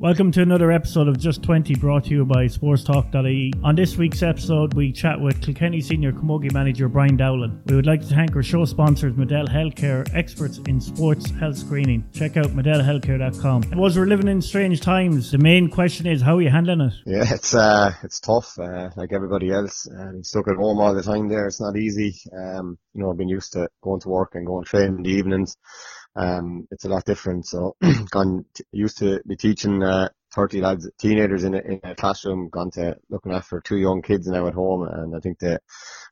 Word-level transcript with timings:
Welcome 0.00 0.30
to 0.30 0.42
another 0.42 0.70
episode 0.70 1.08
of 1.08 1.18
Just 1.18 1.42
20 1.42 1.74
brought 1.74 2.04
to 2.04 2.10
you 2.10 2.24
by 2.24 2.44
sportstalk.ie. 2.44 3.52
On 3.64 3.74
this 3.74 3.96
week's 3.96 4.22
episode, 4.22 4.74
we 4.74 4.92
chat 4.92 5.20
with 5.20 5.42
Kilkenny 5.42 5.80
Senior 5.80 6.12
Camogie 6.12 6.52
Manager 6.52 6.88
Brian 6.88 7.16
Dowling. 7.16 7.60
We 7.66 7.74
would 7.74 7.84
like 7.84 8.02
to 8.02 8.06
thank 8.06 8.36
our 8.36 8.44
show 8.44 8.64
sponsors, 8.64 9.14
Medell 9.14 9.48
Healthcare, 9.48 10.08
experts 10.14 10.58
in 10.68 10.80
sports 10.80 11.30
health 11.30 11.58
screening. 11.58 12.08
Check 12.12 12.36
out 12.36 12.46
medellhealthcare.com. 12.46 13.84
As 13.84 13.98
we're 13.98 14.06
living 14.06 14.28
in 14.28 14.40
strange 14.40 14.80
times, 14.80 15.32
the 15.32 15.38
main 15.38 15.68
question 15.68 16.06
is 16.06 16.22
how 16.22 16.36
are 16.36 16.42
you 16.42 16.50
handling 16.50 16.80
it? 16.82 16.94
Yeah, 17.04 17.34
it's 17.34 17.52
uh, 17.52 17.92
it's 18.04 18.20
tough, 18.20 18.56
uh, 18.56 18.90
like 18.94 19.12
everybody 19.12 19.50
else. 19.50 19.88
Stuck 20.22 20.46
at 20.46 20.54
home 20.54 20.78
all 20.78 20.94
the 20.94 21.02
time 21.02 21.26
there. 21.26 21.48
It's 21.48 21.60
not 21.60 21.76
easy. 21.76 22.20
Um, 22.32 22.78
you 22.94 23.02
know, 23.02 23.10
I've 23.10 23.18
been 23.18 23.28
used 23.28 23.54
to 23.54 23.68
going 23.82 23.98
to 24.02 24.08
work 24.08 24.36
and 24.36 24.46
going 24.46 24.64
training 24.64 24.98
in 24.98 25.02
the 25.02 25.10
evenings 25.10 25.56
um, 26.16 26.66
it's 26.70 26.84
a 26.84 26.88
lot 26.88 27.04
different. 27.04 27.46
So 27.46 27.76
gone 28.10 28.44
t- 28.54 28.64
used 28.72 28.98
to 28.98 29.20
be 29.26 29.36
teaching 29.36 29.82
uh, 29.82 30.08
30 30.34 30.60
lads, 30.60 30.90
teenagers 30.98 31.44
in 31.44 31.54
a, 31.54 31.58
in 31.58 31.80
a 31.84 31.94
classroom, 31.94 32.48
gone 32.48 32.70
to 32.72 32.96
looking 33.08 33.32
after 33.32 33.60
two 33.60 33.76
young 33.76 34.02
kids 34.02 34.26
now 34.26 34.46
at 34.46 34.54
home, 34.54 34.86
and 34.86 35.16
I 35.16 35.20
think 35.20 35.38
that 35.40 35.62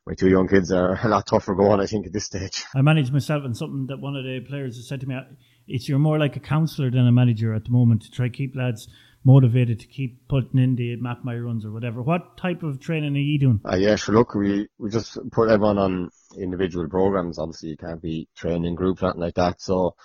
my 0.05 0.13
two 0.13 0.29
young 0.29 0.47
kids 0.47 0.71
are 0.71 0.99
a 1.05 1.07
lot 1.07 1.27
tougher 1.27 1.55
going. 1.55 1.79
I 1.79 1.85
think 1.85 2.07
at 2.07 2.13
this 2.13 2.25
stage. 2.25 2.63
I 2.75 2.81
manage 2.81 3.11
myself, 3.11 3.43
and 3.43 3.55
something 3.55 3.87
that 3.87 3.99
one 3.99 4.15
of 4.15 4.23
the 4.23 4.39
players 4.47 4.77
has 4.77 4.87
said 4.87 5.01
to 5.01 5.07
me, 5.07 5.17
it's 5.67 5.87
you're 5.87 5.99
more 5.99 6.17
like 6.17 6.35
a 6.35 6.39
counsellor 6.39 6.89
than 6.89 7.07
a 7.07 7.11
manager 7.11 7.53
at 7.53 7.65
the 7.65 7.71
moment 7.71 8.03
to 8.03 8.11
try 8.11 8.29
keep 8.29 8.55
lads 8.55 8.87
motivated 9.23 9.79
to 9.81 9.87
keep 9.87 10.25
putting 10.29 10.59
in 10.59 10.75
the 10.75 10.95
map 10.95 11.19
my 11.23 11.35
runs 11.35 11.65
or 11.65 11.71
whatever. 11.71 12.01
What 12.01 12.37
type 12.37 12.63
of 12.63 12.79
training 12.79 13.15
are 13.15 13.19
you 13.19 13.37
doing? 13.37 13.59
Uh, 13.69 13.75
yeah, 13.75 13.97
sure. 13.97 14.15
Look, 14.15 14.33
we 14.33 14.67
we 14.77 14.89
just 14.89 15.17
put 15.31 15.49
everyone 15.49 15.77
on 15.77 16.09
individual 16.37 16.87
programs. 16.89 17.39
Obviously, 17.39 17.69
you 17.69 17.77
can't 17.77 18.01
be 18.01 18.27
training 18.35 18.65
in 18.65 18.75
groups, 18.75 19.01
nothing 19.01 19.21
like 19.21 19.35
that. 19.35 19.61
So. 19.61 19.95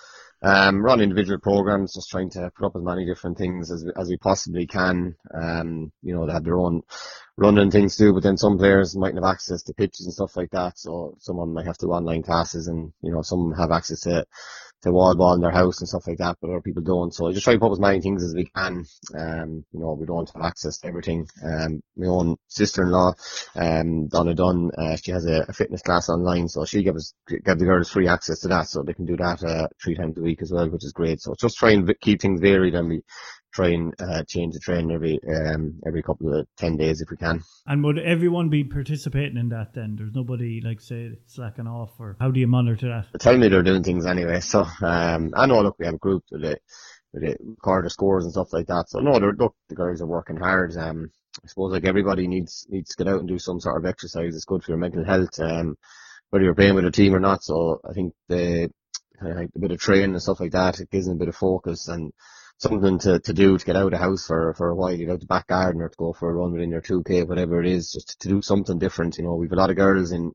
Um, 0.45 0.85
on 0.87 0.99
individual 0.99 1.39
programs, 1.39 1.93
just 1.93 2.09
trying 2.09 2.29
to 2.31 2.51
put 2.53 2.65
up 2.65 2.75
as 2.75 2.83
many 2.83 3.05
different 3.05 3.37
things 3.37 3.71
as 3.71 3.85
as 3.95 4.09
we 4.09 4.17
possibly 4.17 4.67
can. 4.67 5.15
Um, 5.33 5.93
you 6.01 6.13
know, 6.13 6.27
they 6.27 6.33
have 6.33 6.43
their 6.43 6.57
own 6.57 6.81
running 7.37 7.71
things 7.71 7.95
too, 7.95 8.13
but 8.13 8.23
then 8.23 8.35
some 8.35 8.57
players 8.57 8.93
mightn't 8.93 9.23
have 9.23 9.31
access 9.31 9.63
to 9.63 9.73
pitches 9.73 10.05
and 10.05 10.13
stuff 10.13 10.35
like 10.35 10.51
that. 10.51 10.77
So 10.77 11.15
someone 11.19 11.53
might 11.53 11.65
have 11.65 11.77
to 11.77 11.85
do 11.85 11.91
online 11.93 12.23
classes, 12.23 12.67
and 12.67 12.91
you 13.01 13.13
know, 13.13 13.21
some 13.21 13.53
have 13.53 13.71
access 13.71 14.01
to 14.01 14.25
to 14.83 14.91
wall 14.91 15.15
ball 15.15 15.33
in 15.33 15.41
their 15.41 15.51
house 15.51 15.79
and 15.79 15.87
stuff 15.87 16.07
like 16.07 16.17
that, 16.17 16.37
but 16.41 16.49
other 16.49 16.61
people 16.61 16.83
don't. 16.83 17.13
So 17.13 17.27
I 17.27 17.31
just 17.31 17.43
try 17.43 17.53
to 17.53 17.59
put 17.59 17.71
as 17.71 17.79
many 17.79 18.01
things 18.01 18.23
as 18.23 18.35
we 18.35 18.45
can. 18.45 18.85
Um, 19.17 19.65
you 19.71 19.79
know, 19.79 19.93
we 19.93 20.05
don't 20.05 20.29
have 20.35 20.43
access 20.43 20.77
to 20.79 20.87
everything. 20.87 21.27
Um, 21.43 21.81
my 21.95 22.07
own 22.07 22.35
sister-in-law, 22.47 23.13
um, 23.55 24.07
Donna 24.07 24.33
Dunn, 24.33 24.71
uh, 24.77 24.95
she 24.97 25.11
has 25.11 25.25
a, 25.25 25.45
a, 25.47 25.53
fitness 25.53 25.81
class 25.81 26.09
online, 26.09 26.47
so 26.47 26.65
she 26.65 26.83
gives 26.83 27.13
gives 27.27 27.59
the 27.59 27.65
girls 27.65 27.89
free 27.89 28.07
access 28.07 28.39
to 28.41 28.49
that, 28.49 28.67
so 28.67 28.83
they 28.83 28.93
can 28.93 29.05
do 29.05 29.17
that 29.17 29.43
uh, 29.43 29.67
three 29.81 29.95
times 29.95 30.17
a 30.17 30.21
week 30.21 30.41
as 30.41 30.51
well, 30.51 30.69
which 30.69 30.83
is 30.83 30.91
great. 30.91 31.21
So 31.21 31.33
just 31.39 31.57
try 31.57 31.71
and 31.71 31.93
keep 32.01 32.21
things 32.21 32.41
varied, 32.41 32.75
and 32.75 32.89
we 32.89 33.01
try 33.53 33.69
and 33.69 33.93
uh, 33.99 34.23
change 34.23 34.53
the 34.53 34.59
train 34.59 34.91
every 34.91 35.19
um, 35.27 35.79
every 35.85 36.01
couple 36.01 36.33
of 36.33 36.47
ten 36.57 36.75
days 36.77 37.01
if 37.01 37.09
we 37.09 37.17
can. 37.17 37.43
And 37.65 37.83
would 37.83 37.99
everyone 37.99 38.49
be 38.49 38.63
participating 38.63 39.37
in 39.37 39.49
that 39.49 39.73
then? 39.73 39.95
There's 39.95 40.13
nobody 40.13 40.61
like 40.61 40.81
say 40.81 41.11
slacking 41.27 41.67
off, 41.67 41.91
or 41.99 42.17
how 42.19 42.31
do 42.31 42.39
you 42.39 42.47
monitor 42.47 42.89
that? 42.89 43.07
They 43.13 43.19
tell 43.19 43.37
me 43.37 43.47
they're 43.47 43.63
doing 43.63 43.83
things 43.83 44.05
anyway. 44.05 44.39
So 44.39 44.65
um, 44.81 45.33
I 45.35 45.45
know. 45.45 45.61
Look, 45.61 45.77
we 45.79 45.85
have 45.85 45.95
a 45.95 45.99
group 45.99 46.23
with 46.31 46.43
it, 46.43 46.61
with 47.13 47.23
it, 47.23 47.39
record 47.41 47.85
the 47.85 47.89
scores 47.89 48.25
and 48.25 48.33
stuff 48.33 48.53
like 48.53 48.67
that. 48.67 48.89
So 48.89 48.99
no, 48.99 49.19
they're 49.19 49.33
look, 49.33 49.55
the 49.69 49.75
guys 49.75 50.01
are 50.01 50.07
working 50.07 50.37
hard. 50.37 50.75
Um, 50.75 51.11
I 51.43 51.47
suppose 51.47 51.71
like 51.71 51.85
everybody 51.85 52.27
needs 52.27 52.65
needs 52.69 52.91
to 52.91 53.03
get 53.03 53.11
out 53.11 53.19
and 53.19 53.27
do 53.27 53.39
some 53.39 53.59
sort 53.59 53.77
of 53.77 53.85
exercise. 53.85 54.35
It's 54.35 54.45
good 54.45 54.63
for 54.63 54.71
your 54.71 54.79
mental 54.79 55.05
health. 55.05 55.39
Um, 55.39 55.77
whether 56.29 56.45
you're 56.45 56.55
playing 56.55 56.73
with 56.73 56.85
a 56.85 56.91
team 56.91 57.13
or 57.13 57.19
not. 57.19 57.43
So 57.43 57.79
I 57.87 57.93
think 57.93 58.13
the 58.27 58.71
kind 59.19 59.31
of 59.31 59.37
like 59.37 59.49
a 59.55 59.59
bit 59.59 59.71
of 59.71 59.79
training 59.79 60.13
and 60.13 60.21
stuff 60.21 60.39
like 60.39 60.53
that, 60.53 60.79
it 60.79 60.89
gives 60.89 61.05
them 61.05 61.17
a 61.17 61.19
bit 61.19 61.27
of 61.27 61.35
focus 61.35 61.87
and 61.87 62.11
something 62.63 62.99
to, 62.99 63.19
to 63.19 63.33
do 63.33 63.57
to 63.57 63.65
get 63.65 63.75
out 63.75 63.85
of 63.85 63.91
the 63.91 63.97
house 63.97 64.25
for, 64.25 64.53
for 64.55 64.69
a 64.69 64.75
while, 64.75 64.93
you 64.93 65.05
know, 65.05 65.17
the 65.17 65.25
back 65.25 65.47
garden 65.47 65.81
or 65.81 65.89
to 65.89 65.97
go 65.97 66.13
for 66.13 66.29
a 66.29 66.33
run 66.33 66.53
within 66.53 66.71
your 66.71 66.81
2K, 66.81 67.27
whatever 67.27 67.61
it 67.61 67.67
is, 67.67 67.91
just 67.91 68.19
to 68.21 68.29
do 68.29 68.41
something 68.41 68.79
different. 68.79 69.17
You 69.17 69.25
know, 69.25 69.35
we've 69.35 69.51
a 69.51 69.55
lot 69.55 69.69
of 69.69 69.75
girls 69.75 70.11
in, 70.11 70.31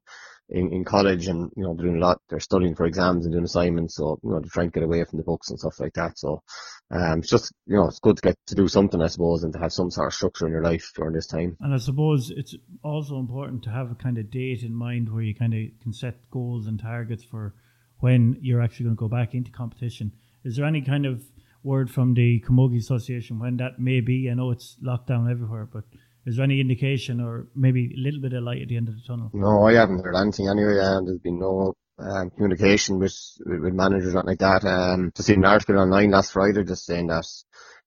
in, 0.48 0.72
in 0.72 0.84
college 0.84 1.26
and, 1.26 1.50
you 1.56 1.64
know, 1.64 1.75
doing 1.75 1.97
a 1.97 1.98
lot, 1.98 2.20
they're 2.28 2.41
studying 2.41 2.75
for 2.75 2.86
exams 2.86 3.25
and 3.25 3.32
doing 3.32 3.44
assignments. 3.44 3.97
So, 3.97 4.19
you 4.22 4.30
know, 4.30 4.41
they're 4.41 4.50
trying 4.50 4.70
to 4.70 4.75
get 4.78 4.84
away 4.84 5.04
from 5.04 5.19
the 5.19 5.25
books 5.25 5.50
and 5.50 5.58
stuff 5.58 5.80
like 5.80 5.94
that. 5.94 6.19
So, 6.19 6.42
um, 6.91 7.19
it's 7.19 7.30
just, 7.30 7.53
you 7.66 7.76
know, 7.76 7.88
it's 7.88 7.98
good 7.98 8.16
to 8.16 8.22
get 8.22 8.36
to 8.47 8.54
do 8.54 8.69
something, 8.69 9.03
I 9.03 9.08
suppose, 9.08 9.42
and 9.42 9.53
to 9.53 9.58
have 9.58 9.72
some 9.72 9.91
sort 9.91 10.08
of 10.08 10.14
structure 10.14 10.47
in 10.47 10.53
your 10.53 10.62
life 10.62 10.92
during 10.94 11.14
this 11.14 11.26
time. 11.26 11.56
And 11.60 11.74
I 11.74 11.78
suppose 11.78 12.30
it's 12.30 12.54
also 12.82 13.19
important 13.19 13.64
to 13.64 13.70
have 13.70 13.91
a 13.91 13.94
kind 13.94 14.16
of 14.19 14.30
date 14.30 14.62
in 14.62 14.74
mind 14.74 15.12
where 15.12 15.22
you 15.22 15.34
kind 15.34 15.54
of 15.54 15.60
can 15.82 15.92
set 15.92 16.30
goals 16.30 16.66
and 16.66 16.80
targets 16.80 17.24
for 17.24 17.54
when 18.00 18.38
you're 18.41 18.62
actually 18.62 18.84
going 18.84 18.97
to 18.97 19.00
go 19.00 19.08
back 19.08 19.34
into 19.34 19.50
competition. 19.50 20.12
Is 20.44 20.56
there 20.56 20.64
any 20.64 20.80
kind 20.80 21.04
of 21.04 21.22
word 21.62 21.91
from 21.91 22.14
the 22.14 22.41
Camogie 22.46 22.78
Association 22.78 23.38
when 23.38 23.56
that 23.58 23.78
may 23.78 24.00
be? 24.00 24.28
I 24.30 24.34
know 24.34 24.50
it's 24.50 24.76
locked 24.80 25.08
down 25.08 25.30
everywhere, 25.30 25.69
but 25.70 25.84
is 26.26 26.36
there 26.36 26.44
any 26.44 26.60
indication 26.60 27.20
or 27.20 27.48
maybe 27.54 27.94
a 27.96 28.00
little 28.00 28.20
bit 28.20 28.32
of 28.32 28.42
light 28.42 28.62
at 28.62 28.69
the 28.69 28.76
end 28.76 28.88
of 28.88 28.94
the 28.94 29.02
tunnel? 29.06 29.30
No, 29.32 29.66
I 29.66 29.74
haven't 29.74 30.04
heard 30.04 30.16
anything 30.16 30.48
anyway, 30.48 30.78
and 30.80 31.06
there's 31.06 31.18
been 31.18 31.38
no 31.38 31.74
um, 31.98 32.30
communication 32.30 32.98
with, 32.98 33.16
with 33.44 33.72
managers 33.72 34.14
or 34.14 34.22
like 34.22 34.38
that. 34.38 34.64
Um, 34.64 35.12
seen 35.16 35.38
an 35.38 35.44
article 35.47 35.78
online 35.78 36.10
last 36.10 36.32
Friday 36.32 36.64
just 36.64 36.86
saying 36.86 37.08
that 37.08 37.24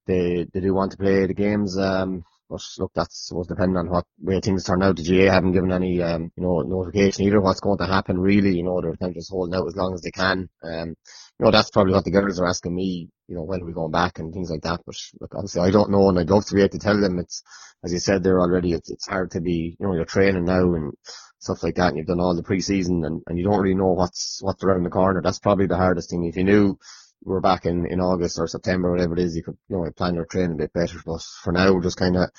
they 0.08 0.48
they 0.52 0.60
do 0.60 0.74
want 0.74 0.92
to 0.92 0.98
play 0.98 1.28
the 1.28 1.34
games. 1.34 1.78
Um, 1.78 2.24
but 2.52 2.62
look, 2.80 2.92
that's 2.94 3.28
supposed 3.28 3.48
to 3.48 3.56
depend 3.56 3.78
on 3.78 3.90
what 3.90 4.06
way 4.20 4.42
things 4.42 4.66
turn 4.66 4.84
out. 4.84 4.98
The 4.98 5.04
GA 5.04 5.28
haven't 5.28 5.54
given 5.54 5.72
any, 5.72 6.02
um, 6.04 6.32
you 6.36 6.44
know, 6.44 6.62
notification 6.62 7.24
either 7.24 7.40
what's 7.40 7.62
going 7.62 7.78
to 7.78 7.86
happen 7.86 8.20
really. 8.20 8.58
You 8.58 8.64
know, 8.64 8.82
they're 8.82 8.98
kind 8.98 9.12
of 9.12 9.16
just 9.16 9.32
holding 9.32 9.56
out 9.56 9.68
as 9.68 9.76
long 9.78 9.94
as 9.94 10.02
they 10.02 10.12
can. 10.12 10.50
Um, 10.62 10.90
you 10.90 11.46
know, 11.46 11.52
that's 11.52 11.72
probably 11.72 11.94
what 11.94 12.04
the 12.04 12.12
girls 12.12 12.42
are 12.42 12.46
asking 12.46 12.76
me, 12.76 13.08
you 13.30 13.36
know, 13.36 13.44
when 13.44 13.62
are 13.62 13.66
we 13.66 13.72
going 13.72 13.92
back 13.92 14.20
and 14.20 14.34
things 14.34 14.52
like 14.52 14.64
that. 14.64 14.82
But 14.86 14.96
look, 15.22 15.34
obviously 15.34 15.62
I 15.62 15.72
don't 15.72 15.92
know 15.92 16.10
and 16.10 16.20
I'd 16.20 16.30
love 16.30 16.46
to 16.48 16.56
be 16.56 16.62
able 16.62 16.72
to 16.72 16.80
tell 16.80 17.00
them. 17.00 17.20
It's, 17.20 17.42
as 17.86 17.94
you 17.94 18.00
said 18.00 18.22
there 18.22 18.42
already, 18.42 18.74
it's, 18.74 18.92
it's 18.92 19.08
hard 19.08 19.32
to 19.32 19.40
be, 19.40 19.78
you 19.80 19.88
know, 19.88 19.94
you're 19.94 20.04
training 20.04 20.44
now 20.44 20.74
and 20.74 20.92
stuff 21.40 21.64
like 21.64 21.76
that 21.76 21.88
and 21.88 21.98
you've 21.98 22.08
done 22.08 22.20
all 22.20 22.36
the 22.36 22.44
pre-season 22.44 23.06
and, 23.06 23.22
and 23.28 23.38
you 23.38 23.46
don't 23.46 23.62
really 23.62 23.76
know 23.76 23.94
what's, 23.94 24.40
what's 24.42 24.62
around 24.62 24.84
the 24.84 24.90
corner. 24.90 25.22
That's 25.22 25.40
probably 25.40 25.68
the 25.68 25.78
hardest 25.78 26.10
thing. 26.10 26.26
If 26.26 26.36
you 26.36 26.44
knew, 26.44 26.78
we're 27.24 27.40
back 27.40 27.66
in, 27.66 27.86
in 27.86 28.00
August 28.00 28.40
or 28.40 28.48
September, 28.48 28.92
whatever 28.92 29.14
it 29.14 29.20
is, 29.20 29.36
you 29.36 29.44
could, 29.44 29.58
you 29.70 29.78
know, 29.78 29.92
plan 29.92 30.16
your 30.16 30.26
training 30.26 30.54
a 30.54 30.56
bit 30.56 30.74
better. 30.74 30.98
But 31.06 31.22
for 31.22 31.52
now, 31.52 31.74
we're 31.74 31.82
just 31.82 31.98
kind 31.98 32.18
of 32.18 32.30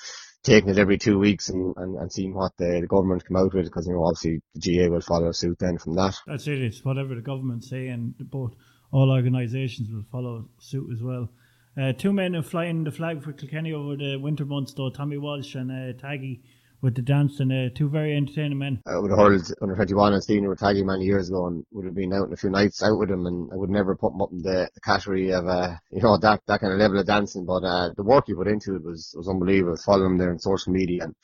taking 0.43 0.69
it 0.69 0.77
every 0.77 0.97
two 0.97 1.17
weeks 1.17 1.49
and, 1.49 1.73
and, 1.77 1.95
and 1.95 2.11
seeing 2.11 2.33
what 2.33 2.51
the, 2.57 2.79
the 2.81 2.87
government 2.87 3.25
come 3.25 3.37
out 3.37 3.53
with 3.53 3.65
because, 3.65 3.87
you 3.87 3.93
know, 3.93 4.03
obviously 4.03 4.41
the 4.53 4.59
GA 4.59 4.89
will 4.89 5.01
follow 5.01 5.31
suit 5.31 5.57
then 5.59 5.77
from 5.77 5.95
that. 5.95 6.15
That's 6.27 6.47
it. 6.47 6.61
It's 6.61 6.83
whatever 6.83 7.15
the 7.15 7.21
government 7.21 7.63
say 7.63 7.87
and 7.87 8.13
both 8.17 8.53
all 8.91 9.09
organisations 9.09 9.89
will 9.89 10.05
follow 10.11 10.49
suit 10.59 10.89
as 10.93 11.01
well. 11.01 11.29
Uh, 11.75 11.93
two 11.93 12.13
men 12.13 12.35
are 12.35 12.43
flying 12.43 12.83
the 12.83 12.91
flag 12.91 13.23
for 13.23 13.33
Kilkenny 13.33 13.73
over 13.73 13.95
the 13.95 14.17
winter 14.17 14.45
months 14.45 14.73
though, 14.73 14.91
Tommy 14.91 15.17
Walsh 15.17 15.55
and 15.55 15.71
uh, 15.71 15.97
Taggy 15.99 16.41
with 16.83 16.95
the 16.95 17.01
dance 17.01 17.39
and 17.39 17.51
uh, 17.51 17.73
two 17.73 17.89
very 17.89 18.15
entertaining 18.15 18.59
men. 18.59 18.83
I 18.85 18.97
would 18.97 19.09
have 19.09 19.19
heard 19.19 19.41
under 19.61 19.75
21 19.75 20.13
and 20.13 20.23
seen 20.23 20.47
with 20.47 20.59
Taggy 20.59 20.85
many 20.85 21.05
years 21.05 21.29
ago 21.29 21.47
and 21.47 21.65
would 21.71 21.85
have 21.85 21.95
been 21.95 22.13
out 22.13 22.27
in 22.27 22.33
a 22.33 22.37
few 22.37 22.49
nights 22.49 22.83
out 22.83 22.99
with 22.99 23.09
him 23.09 23.25
and 23.25 23.49
I 23.51 23.55
would 23.55 23.69
never 23.69 23.95
put 23.95 24.13
him 24.13 24.21
up 24.21 24.31
in 24.33 24.41
the, 24.41 24.69
the 24.75 24.81
category 24.81 25.31
of, 25.31 25.47
uh, 25.47 25.75
you 25.91 26.01
know, 26.01 26.17
that, 26.17 26.41
that 26.47 26.59
kind 26.59 26.73
of 26.73 26.79
level 26.79 26.99
of 26.99 27.07
dancing. 27.07 27.45
But, 27.45 27.63
uh, 27.63 27.91
the 27.95 28.03
work 28.03 28.25
he 28.27 28.33
put 28.33 28.49
into 28.49 28.75
it 28.75 28.83
was, 28.83 29.15
was 29.17 29.29
unbelievable. 29.29 29.77
Following 29.77 30.11
him 30.11 30.17
there 30.17 30.31
on 30.31 30.39
social 30.39 30.73
media 30.73 31.05
and, 31.05 31.15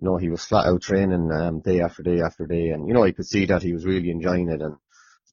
you 0.00 0.08
know, 0.08 0.16
he 0.16 0.28
was 0.28 0.44
flat 0.44 0.66
out 0.66 0.82
training, 0.82 1.30
um, 1.30 1.60
day 1.60 1.80
after 1.80 2.02
day 2.02 2.20
after 2.20 2.46
day. 2.46 2.70
And, 2.70 2.88
you 2.88 2.94
know, 2.94 3.04
you 3.04 3.14
could 3.14 3.26
see 3.26 3.46
that 3.46 3.62
he 3.62 3.72
was 3.72 3.86
really 3.86 4.10
enjoying 4.10 4.50
it 4.50 4.60
and, 4.60 4.74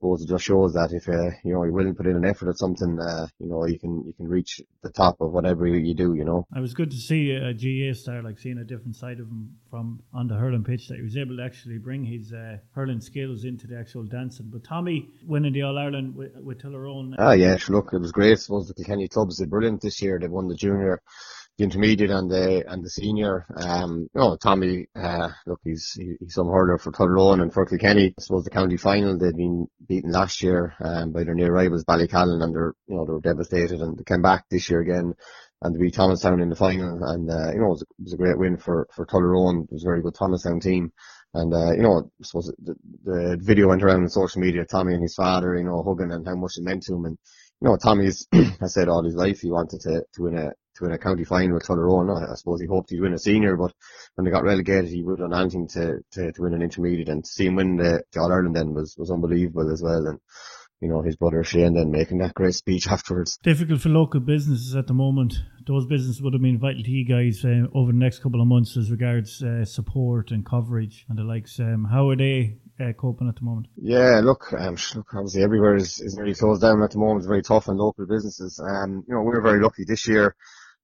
suppose 0.02 0.24
it 0.24 0.30
just 0.30 0.44
shows 0.44 0.74
that 0.74 0.92
if 0.92 1.08
uh, 1.08 1.30
you 1.44 1.54
know 1.54 1.64
you're 1.64 1.72
willing 1.72 1.94
to 1.94 1.98
put 1.98 2.08
in 2.08 2.16
an 2.16 2.26
effort 2.26 2.50
at 2.50 2.58
something, 2.58 3.00
uh, 3.00 3.28
you 3.40 3.48
know 3.48 3.66
you 3.66 3.78
can 3.78 4.04
you 4.06 4.14
can 4.14 4.28
reach 4.28 4.60
the 4.82 4.90
top 4.90 5.22
of 5.22 5.32
whatever 5.32 5.68
you 5.68 5.94
do. 5.94 6.16
You 6.16 6.26
know. 6.26 6.46
It 6.56 6.60
was 6.60 6.74
good 6.74 6.90
to 6.90 6.98
see 6.98 7.32
a 7.32 7.54
GAA 7.54 7.94
star 7.94 8.24
like 8.24 8.40
seeing 8.40 8.58
a 8.58 8.64
different 8.64 8.96
side 8.96 9.20
of 9.20 9.28
him 9.28 9.56
from 9.70 10.02
on 10.14 10.28
the 10.28 10.36
hurling 10.36 10.64
pitch 10.64 10.88
that 10.88 10.96
he 10.96 11.04
was 11.04 11.18
able 11.18 11.38
to 11.38 11.44
actually 11.44 11.78
bring 11.78 12.04
his 12.04 12.34
uh, 12.34 12.58
hurling 12.74 13.00
skills 13.00 13.46
into 13.46 13.68
the 13.68 13.78
actual 13.78 14.04
dancing. 14.04 14.48
But 14.52 14.64
Tommy 14.64 15.08
winning 15.26 15.54
the 15.54 15.62
All 15.62 15.78
Ireland 15.78 16.16
with, 16.16 16.36
with 16.38 16.62
Tullaroan. 16.62 17.16
Ah, 17.20 17.34
yeah, 17.34 17.58
look, 17.70 17.94
it 17.94 18.00
was 18.00 18.12
great. 18.12 18.32
I 18.32 18.36
suppose 18.36 18.68
the 18.68 18.74
Kilkenny 18.74 19.08
clubs 19.08 19.38
did 19.38 19.52
brilliant 19.52 19.82
this 19.82 20.02
year. 20.02 20.18
They 20.20 20.28
won 20.28 20.48
the 20.48 20.56
junior 20.56 21.02
the 21.62 21.66
intermediate 21.66 22.10
and 22.10 22.30
the 22.30 22.64
and 22.68 22.84
the 22.84 22.90
senior. 22.90 23.46
Um, 23.56 24.08
you 24.14 24.20
know, 24.20 24.35
Tommy, 24.35 24.88
uh, 24.96 25.30
look, 25.46 25.59
he's 25.64 25.91
he, 25.94 26.16
he's 26.20 26.34
some 26.34 26.47
hurler 26.47 26.78
for 26.78 26.91
Tullaroan 26.91 27.41
and 27.41 27.53
for 27.53 27.66
Kilkenny. 27.66 28.14
I 28.18 28.22
suppose 28.22 28.44
the 28.44 28.50
county 28.50 28.78
final 28.78 29.18
they'd 29.18 29.35
been 29.35 29.68
beaten 29.88 30.12
last 30.12 30.41
year 30.41 30.74
um, 30.80 31.12
by 31.12 31.24
their 31.24 31.35
near 31.35 31.52
rivals 31.53 31.85
Ballycallan, 31.85 32.44
and 32.44 32.56
they're 32.56 32.74
you 32.88 32.96
know 32.96 33.06
they 33.06 33.14
were 33.14 33.22
devastated, 33.22 33.80
and 33.80 33.97
they 33.97 34.03
came 34.03 34.22
back 34.22 34.46
this 34.50 34.70
year 34.70 34.82
again 34.82 35.14
and 35.62 35.76
to 35.76 35.80
beat 35.80 35.94
Thomastown 35.94 36.41
in 36.41 36.50
the 36.50 36.56
final. 36.56 37.03
And 37.03 37.30
uh, 37.30 37.52
you 37.53 37.59
know, 37.59 37.68
it 37.68 37.70
was, 37.70 37.82
a, 37.84 37.85
it 38.00 38.03
was 38.03 38.14
a 38.14 38.18
great 38.18 38.38
win 38.40 38.58
for 38.58 38.88
for 38.96 39.06
Tullaroan. 39.06 39.66
It 39.66 39.72
was 39.72 39.84
a 39.84 39.90
very 39.90 40.02
good 40.02 40.16
Thomastown 40.16 40.59
team. 40.59 40.91
And, 41.34 41.53
uh, 41.53 41.72
you 41.72 41.82
know, 41.82 42.12
I 42.20 42.24
suppose 42.26 42.53
the, 42.62 42.76
the 43.06 43.38
video 43.40 43.70
went 43.70 43.84
around 43.84 44.02
on 44.02 44.09
social 44.09 44.41
media, 44.41 44.66
Tommy 44.66 44.94
and 44.94 45.02
his 45.02 45.16
father, 45.16 45.56
you 45.56 45.64
know, 45.64 45.82
hugging 45.82 46.12
and 46.12 46.28
how 46.28 46.35
much 46.35 46.58
it 46.58 46.64
meant 46.66 46.84
to 46.84 46.96
him. 46.96 47.06
And, 47.06 47.18
you 47.62 47.70
know, 47.70 47.78
Tommy's, 47.78 48.28
has 48.59 48.74
said 48.74 48.90
all 48.90 49.06
his 49.06 49.16
life 49.16 49.40
he 49.40 49.50
wanted 49.50 49.80
to, 49.82 50.03
to 50.14 50.24
win 50.24 50.38
a, 50.38 50.52
to 50.76 50.84
win 50.84 50.94
a 50.94 50.97
county 50.97 51.23
final 51.23 51.56
with 51.56 51.64
Tullaroan. 51.64 52.09
I, 52.09 52.32
I 52.32 52.35
suppose 52.35 52.62
he 52.62 52.68
hoped 52.68 52.90
he'd 52.90 53.02
win 53.02 53.14
a 53.14 53.20
senior, 53.20 53.56
but 53.58 53.73
when 54.16 54.26
they 54.26 54.32
got 54.32 54.44
relegated, 54.44 54.90
he 54.90 55.03
would 55.03 55.20
have 55.20 55.29
done 55.29 55.40
anything 55.40 55.68
to, 55.70 56.00
to, 56.12 56.32
to 56.32 56.41
win 56.41 56.53
an 56.53 56.62
intermediate 56.62 57.09
and 57.09 57.23
to 57.23 57.29
see 57.29 57.46
him 57.46 57.56
win 57.56 57.78
the, 57.78 58.03
the 58.12 58.20
All 58.20 58.32
Ireland 58.32 58.56
then 58.56 58.73
was, 58.73 58.96
was 58.97 59.12
unbelievable 59.12 59.72
as 59.72 59.82
well. 59.82 60.08
And, 60.08 60.20
you 60.79 60.90
know, 60.90 61.02
his 61.02 61.16
brother 61.16 61.44
Shane 61.44 61.76
then 61.76 61.91
making 61.91 62.18
that 62.20 62.34
great 62.34 62.56
speech 62.56 62.88
afterwards. 62.90 63.38
Difficult 63.44 63.82
for 63.82 63.90
local 63.90 64.20
businesses 64.20 64.76
at 64.76 64.88
the 64.88 64.94
moment. 64.94 65.35
Those 65.68 65.85
businesses 65.85 66.22
would 66.22 66.34
have 66.34 66.41
been 66.41 66.58
vital 66.58 66.84
to 66.84 66.90
you 66.90 67.06
guys 67.06 67.46
uh, 67.46 67.68
over 67.73 67.91
the 67.91 67.97
next 67.97 68.20
couple 68.20 68.41
of 68.41 68.47
months 68.47 68.76
as 68.78 68.90
regards 68.90 69.44
uh, 69.44 69.64
support 69.64 70.32
and 70.32 70.46
coverage 70.46 71.06
and 71.08 71.18
the 71.18 71.23
likes. 71.23 71.59
Um, 71.59 71.88
how 71.90 72.09
are 72.09 72.16
they 72.16 72.58
uh, 72.79 72.94
coping 72.94 73.29
at 73.29 73.35
the 73.35 73.44
moment? 73.44 73.68
Yeah, 73.76 74.22
look, 74.23 74.52
um, 74.53 74.76
look, 74.96 75.14
obviously 75.14 75.44
everywhere 75.44 75.76
is, 75.76 76.00
is 76.00 76.16
nearly 76.16 76.34
closed 76.34 76.62
down 76.62 76.82
at 76.82 76.91
the 76.91 76.97
moment. 76.97 77.20
It's 77.20 77.28
very 77.28 77.44
tough 77.44 77.70
on 77.70 77.78
local 77.78 78.08
businesses. 78.08 78.59
Um, 78.59 79.03
you 79.08 79.14
know, 79.14 79.22
we 79.22 79.32
were 79.32 79.41
very 79.41 79.62
lucky 79.62 79.84
this 79.85 80.08
year. 80.08 80.35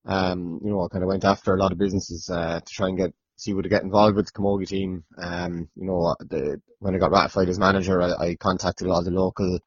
Um, 0.08 0.60
you 0.64 0.72
know, 0.72 0.84
I 0.84 0.88
kind 0.88 1.04
of 1.04 1.10
went 1.10 1.26
after 1.26 1.54
a 1.54 1.60
lot 1.60 1.72
of 1.72 1.78
businesses 1.78 2.30
uh, 2.30 2.60
to 2.60 2.74
try 2.74 2.88
and 2.88 2.98
get 2.98 3.14
see 3.38 3.54
would 3.54 3.70
get 3.70 3.84
involved 3.84 4.16
with 4.16 4.26
the 4.26 4.32
Camogie 4.32 4.68
team. 4.68 5.04
Um, 5.18 5.70
you 5.76 5.86
know, 5.86 6.16
the, 6.20 6.60
when 6.80 6.96
I 6.96 6.98
got 6.98 7.12
ratified 7.12 7.50
as 7.50 7.60
manager, 7.60 8.02
I, 8.02 8.30
I 8.30 8.36
contacted 8.36 8.88
all 8.88 9.04
the 9.04 9.12
local 9.12 9.60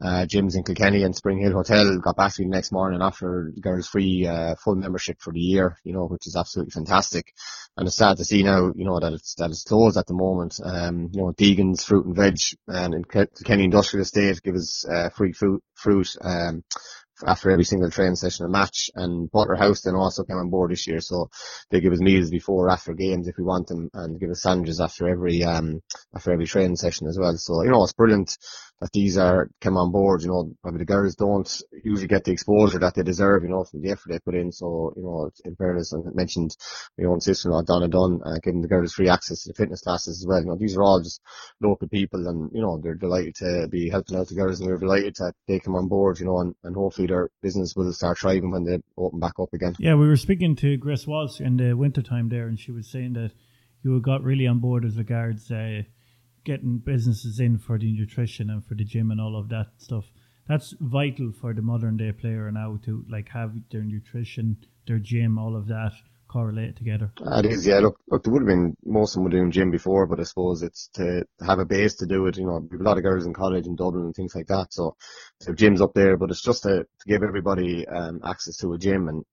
uh, 0.00 0.26
gyms 0.26 0.56
in 0.56 0.62
Kilkenny 0.62 1.02
and 1.02 1.16
Spring 1.16 1.38
Hill 1.38 1.52
Hotel. 1.52 1.98
Got 1.98 2.16
back 2.16 2.34
to 2.34 2.42
me 2.42 2.48
the 2.48 2.54
next 2.54 2.70
morning 2.70 3.00
after 3.02 3.52
girls 3.60 3.88
free 3.88 4.26
uh, 4.26 4.54
full 4.56 4.76
membership 4.76 5.20
for 5.20 5.32
the 5.32 5.40
year. 5.40 5.78
You 5.84 5.92
know, 5.92 6.06
which 6.06 6.26
is 6.26 6.36
absolutely 6.36 6.70
fantastic. 6.70 7.32
And 7.76 7.86
it's 7.86 7.96
sad 7.96 8.18
to 8.18 8.24
see 8.24 8.42
now, 8.42 8.72
you 8.74 8.84
know, 8.84 9.00
that 9.00 9.12
it's 9.12 9.34
that 9.36 9.50
it's 9.50 9.64
closed 9.64 9.96
at 9.96 10.06
the 10.06 10.14
moment. 10.14 10.60
Um, 10.62 11.10
you 11.12 11.22
know, 11.22 11.32
Deegan's 11.32 11.84
fruit 11.84 12.06
and 12.06 12.16
veg 12.16 12.36
and 12.68 12.94
in 12.94 13.04
Kilkenny 13.04 13.64
Industrial 13.64 14.02
Estate 14.02 14.42
give 14.42 14.54
us 14.54 14.86
uh, 14.88 15.08
free 15.10 15.32
fruit 15.32 15.62
fruit 15.74 16.14
um 16.22 16.62
after 17.24 17.50
every 17.50 17.64
single 17.64 17.90
training 17.90 18.16
session 18.16 18.44
and 18.44 18.52
match. 18.52 18.90
And 18.94 19.30
Butler 19.30 19.56
House 19.56 19.82
then 19.82 19.94
also 19.94 20.24
came 20.24 20.36
on 20.36 20.50
board 20.50 20.70
this 20.70 20.86
year, 20.86 21.00
so 21.00 21.30
they 21.70 21.80
give 21.80 21.92
us 21.92 22.00
meals 22.00 22.30
before, 22.30 22.68
after 22.70 22.92
games 22.94 23.28
if 23.28 23.36
we 23.38 23.44
want 23.44 23.68
them, 23.68 23.90
and 23.94 24.20
give 24.20 24.30
us 24.30 24.42
sandwiches 24.42 24.80
after 24.80 25.08
every 25.08 25.44
um 25.44 25.80
after 26.14 26.32
every 26.32 26.46
training 26.46 26.76
session 26.76 27.06
as 27.06 27.18
well. 27.18 27.36
So 27.36 27.62
you 27.62 27.70
know 27.70 27.82
it's 27.84 27.92
brilliant 27.92 28.36
that 28.80 28.92
these 28.92 29.16
are 29.16 29.48
come 29.60 29.76
on 29.76 29.90
board. 29.90 30.22
You 30.22 30.28
know, 30.28 30.52
maybe 30.64 30.78
the 30.78 30.84
girls 30.84 31.14
don't 31.14 31.62
usually 31.82 32.08
get 32.08 32.24
the 32.24 32.32
exposure 32.32 32.78
that 32.78 32.94
they 32.94 33.02
deserve. 33.02 33.42
You 33.42 33.48
know, 33.48 33.64
from 33.64 33.82
the 33.82 33.90
effort 33.90 34.10
they 34.10 34.18
put 34.18 34.34
in. 34.34 34.52
So 34.52 34.92
you 34.96 35.02
know, 35.02 35.30
in 35.44 35.56
fairness, 35.56 35.94
I 35.94 35.98
mentioned 36.12 36.56
my 36.98 37.06
own 37.06 37.20
sister-in-law 37.20 37.62
Donna 37.62 37.88
Dunn, 37.88 38.20
uh, 38.24 38.38
giving 38.42 38.60
the 38.60 38.68
girls 38.68 38.92
free 38.92 39.08
access 39.08 39.42
to 39.42 39.48
the 39.48 39.54
fitness 39.54 39.80
classes 39.80 40.20
as 40.20 40.26
well. 40.26 40.40
You 40.40 40.46
know, 40.46 40.56
these 40.56 40.76
are 40.76 40.82
all 40.82 41.00
just 41.00 41.20
local 41.60 41.88
people, 41.88 42.26
and 42.26 42.50
you 42.52 42.60
know 42.60 42.78
they're 42.82 42.94
delighted 42.94 43.36
to 43.36 43.68
be 43.70 43.88
helping 43.88 44.16
out 44.16 44.28
the 44.28 44.34
girls, 44.34 44.60
and 44.60 44.68
we're 44.68 44.78
delighted 44.78 45.16
that 45.16 45.34
they 45.48 45.58
come 45.58 45.74
on 45.74 45.88
board. 45.88 46.20
You 46.20 46.26
know, 46.26 46.40
and, 46.40 46.54
and 46.62 46.76
hopefully 46.76 47.06
their 47.06 47.30
business 47.42 47.74
will 47.74 47.92
start 47.92 48.18
thriving 48.18 48.50
when 48.50 48.64
they 48.64 48.78
open 48.96 49.20
back 49.20 49.34
up 49.40 49.52
again. 49.54 49.74
Yeah, 49.78 49.94
we 49.94 50.06
were 50.06 50.16
speaking 50.16 50.56
to 50.56 50.76
Grace 50.76 51.06
Walsh 51.06 51.40
in 51.40 51.56
the 51.56 51.74
winter 51.74 52.02
time 52.02 52.28
there, 52.28 52.46
and 52.46 52.58
she 52.58 52.72
was 52.72 52.90
saying 52.90 53.14
that 53.14 53.32
you 53.82 54.00
got 54.00 54.22
really 54.22 54.46
on 54.46 54.58
board 54.58 54.84
as 54.84 54.98
regards. 54.98 55.50
Uh, 55.50 55.82
getting 56.46 56.78
businesses 56.78 57.40
in 57.40 57.58
for 57.58 57.78
the 57.78 57.92
nutrition 57.92 58.48
and 58.48 58.64
for 58.64 58.74
the 58.74 58.84
gym 58.84 59.10
and 59.10 59.20
all 59.20 59.36
of 59.38 59.48
that 59.50 59.66
stuff. 59.76 60.04
That's 60.48 60.74
vital 60.80 61.32
for 61.32 61.52
the 61.52 61.60
modern 61.60 61.96
day 61.96 62.12
player 62.12 62.50
now 62.52 62.78
to 62.84 63.04
like 63.10 63.28
have 63.30 63.52
their 63.70 63.82
nutrition, 63.82 64.56
their 64.86 65.00
gym, 65.00 65.38
all 65.38 65.56
of 65.56 65.66
that 65.66 65.92
correlate 66.28 66.76
together. 66.76 67.12
It 67.20 67.46
is, 67.46 67.66
yeah. 67.66 67.80
Look, 67.80 67.98
look, 68.08 68.22
there 68.22 68.32
would 68.32 68.42
have 68.42 68.48
been 68.48 68.76
most 68.84 69.10
of 69.10 69.14
them 69.14 69.24
were 69.24 69.30
doing 69.30 69.50
gym 69.50 69.70
before, 69.70 70.06
but 70.06 70.20
I 70.20 70.22
suppose 70.22 70.62
it's 70.62 70.88
to 70.94 71.24
have 71.44 71.58
a 71.58 71.64
base 71.64 71.96
to 71.96 72.06
do 72.06 72.26
it. 72.26 72.36
You 72.36 72.46
know, 72.46 72.68
a 72.72 72.82
lot 72.82 72.96
of 72.96 73.02
girls 73.02 73.26
in 73.26 73.34
college 73.34 73.66
in 73.66 73.74
Dublin 73.74 74.04
and 74.04 74.14
things 74.14 74.34
like 74.34 74.46
that, 74.46 74.68
so 74.70 74.96
there 75.40 75.54
gyms 75.54 75.80
up 75.80 75.94
there. 75.94 76.16
But 76.16 76.30
it's 76.30 76.42
just 76.42 76.62
to, 76.62 76.84
to 76.84 77.06
give 77.06 77.22
everybody 77.22 77.86
um, 77.88 78.20
access 78.24 78.56
to 78.58 78.72
a 78.72 78.78
gym 78.78 79.08
and 79.08 79.24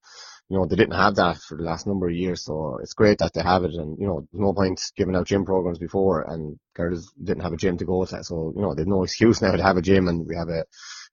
you 0.48 0.58
know, 0.58 0.66
they 0.66 0.76
didn't 0.76 0.94
have 0.94 1.14
that 1.16 1.38
for 1.38 1.56
the 1.56 1.64
last 1.64 1.86
number 1.86 2.08
of 2.08 2.14
years, 2.14 2.44
so 2.44 2.78
it's 2.82 2.92
great 2.92 3.18
that 3.18 3.32
they 3.32 3.42
have 3.42 3.64
it. 3.64 3.72
And, 3.74 3.98
you 3.98 4.06
know, 4.06 4.28
there's 4.30 4.40
no 4.40 4.52
point 4.52 4.80
giving 4.94 5.16
out 5.16 5.26
gym 5.26 5.44
programs 5.44 5.78
before 5.78 6.22
and 6.30 6.58
girls 6.74 7.12
didn't 7.22 7.42
have 7.42 7.54
a 7.54 7.56
gym 7.56 7.78
to 7.78 7.86
go 7.86 8.04
to. 8.04 8.22
So, 8.22 8.52
you 8.54 8.60
know, 8.60 8.74
there's 8.74 8.86
no 8.86 9.04
excuse 9.04 9.40
now 9.40 9.52
to 9.52 9.62
have 9.62 9.78
a 9.78 9.82
gym 9.82 10.06
and 10.06 10.26
we 10.26 10.36
have 10.36 10.48
a, 10.48 10.64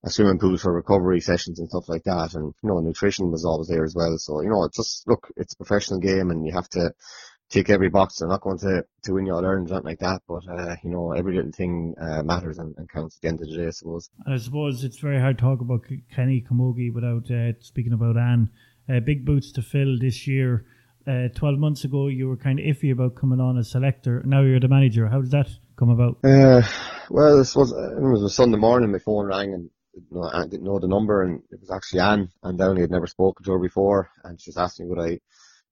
a 0.04 0.10
swimming 0.10 0.38
pool 0.38 0.58
for 0.58 0.74
recovery 0.74 1.22
sessions 1.22 1.60
and 1.60 1.70
stuff 1.70 1.88
like 1.88 2.04
that. 2.04 2.34
And, 2.34 2.54
you 2.62 2.70
know, 2.70 2.80
nutrition 2.82 3.32
was 3.32 3.46
always 3.46 3.70
there 3.70 3.86
as 3.86 3.96
well. 3.96 4.18
So, 4.18 4.42
you 4.42 4.50
know, 4.50 4.66
it's 4.66 4.76
just, 4.76 5.08
look, 5.08 5.32
it's 5.38 5.54
a 5.54 5.58
professional 5.58 6.02
game 6.02 6.30
and 6.30 6.46
you 6.46 6.52
have 6.52 6.68
to 6.70 6.94
tick 7.50 7.70
every 7.70 7.90
box. 7.90 8.18
They're 8.18 8.28
not 8.28 8.42
going 8.42 8.60
to, 8.60 8.84
to 9.04 9.14
win 9.14 9.28
your 9.28 9.38
Ireland, 9.38 9.70
not 9.70 9.86
like 9.86 10.00
that, 10.00 10.24
but, 10.28 10.44
uh, 10.50 10.76
you 10.84 10.90
know, 10.90 11.14
every 11.14 11.36
little 11.36 11.52
thing, 11.52 11.96
uh, 12.02 12.24
matters 12.24 12.58
and, 12.58 12.76
and, 12.78 12.90
counts 12.90 13.18
at 13.18 13.22
the 13.22 13.28
end 13.30 13.42
of 13.42 13.48
the 13.48 13.58
day, 13.58 13.68
I 13.68 13.72
suppose. 13.72 14.10
And 14.26 14.34
I 14.34 14.38
suppose 14.38 14.84
it's 14.84 15.00
very 15.00 15.20
hard 15.20 15.38
to 15.38 15.42
talk 15.42 15.62
about 15.62 15.86
Kenny 16.14 16.44
Camogie 16.50 16.94
without, 16.94 17.32
uh, 17.32 17.54
speaking 17.62 17.94
about 17.94 18.18
Anne 18.18 18.50
uh, 18.92 19.00
big 19.00 19.26
boots 19.26 19.52
to 19.54 19.62
fill 19.62 19.98
this 20.00 20.28
year. 20.28 20.66
Uh, 21.08 21.30
12 21.36 21.58
months 21.58 21.84
ago, 21.84 22.08
you 22.08 22.28
were 22.28 22.38
kind 22.38 22.60
of 22.60 22.66
iffy 22.66 22.92
about 22.92 23.16
coming 23.16 23.40
on 23.40 23.58
as 23.58 23.72
selector. 23.72 24.22
Now 24.26 24.42
you're 24.42 24.60
the 24.60 24.68
manager. 24.68 25.08
How 25.08 25.22
did 25.22 25.32
that 25.32 25.50
come 25.76 25.90
about? 25.90 26.18
Uh, 26.24 26.62
well, 27.10 27.38
this 27.38 27.56
was, 27.56 27.72
it 27.72 28.02
was 28.02 28.24
a 28.24 28.30
Sunday 28.30 28.58
morning. 28.58 28.92
My 28.92 29.00
phone 29.00 29.26
rang 29.26 29.54
and 29.54 29.70
I 30.34 30.46
didn't 30.46 30.64
know 30.64 30.80
the 30.80 30.88
number, 30.88 31.24
and 31.24 31.42
it 31.52 31.60
was 31.60 31.72
actually 31.72 32.00
Anne. 32.00 32.30
And 32.44 32.58
Downey 32.58 32.82
had 32.82 32.92
never 32.92 33.08
spoken 33.08 33.44
to 33.44 33.52
her 33.52 33.60
before, 33.60 34.10
and 34.24 34.40
she 34.40 34.50
was 34.50 34.58
asking 34.58 34.90
would 34.90 35.00
I 35.00 35.20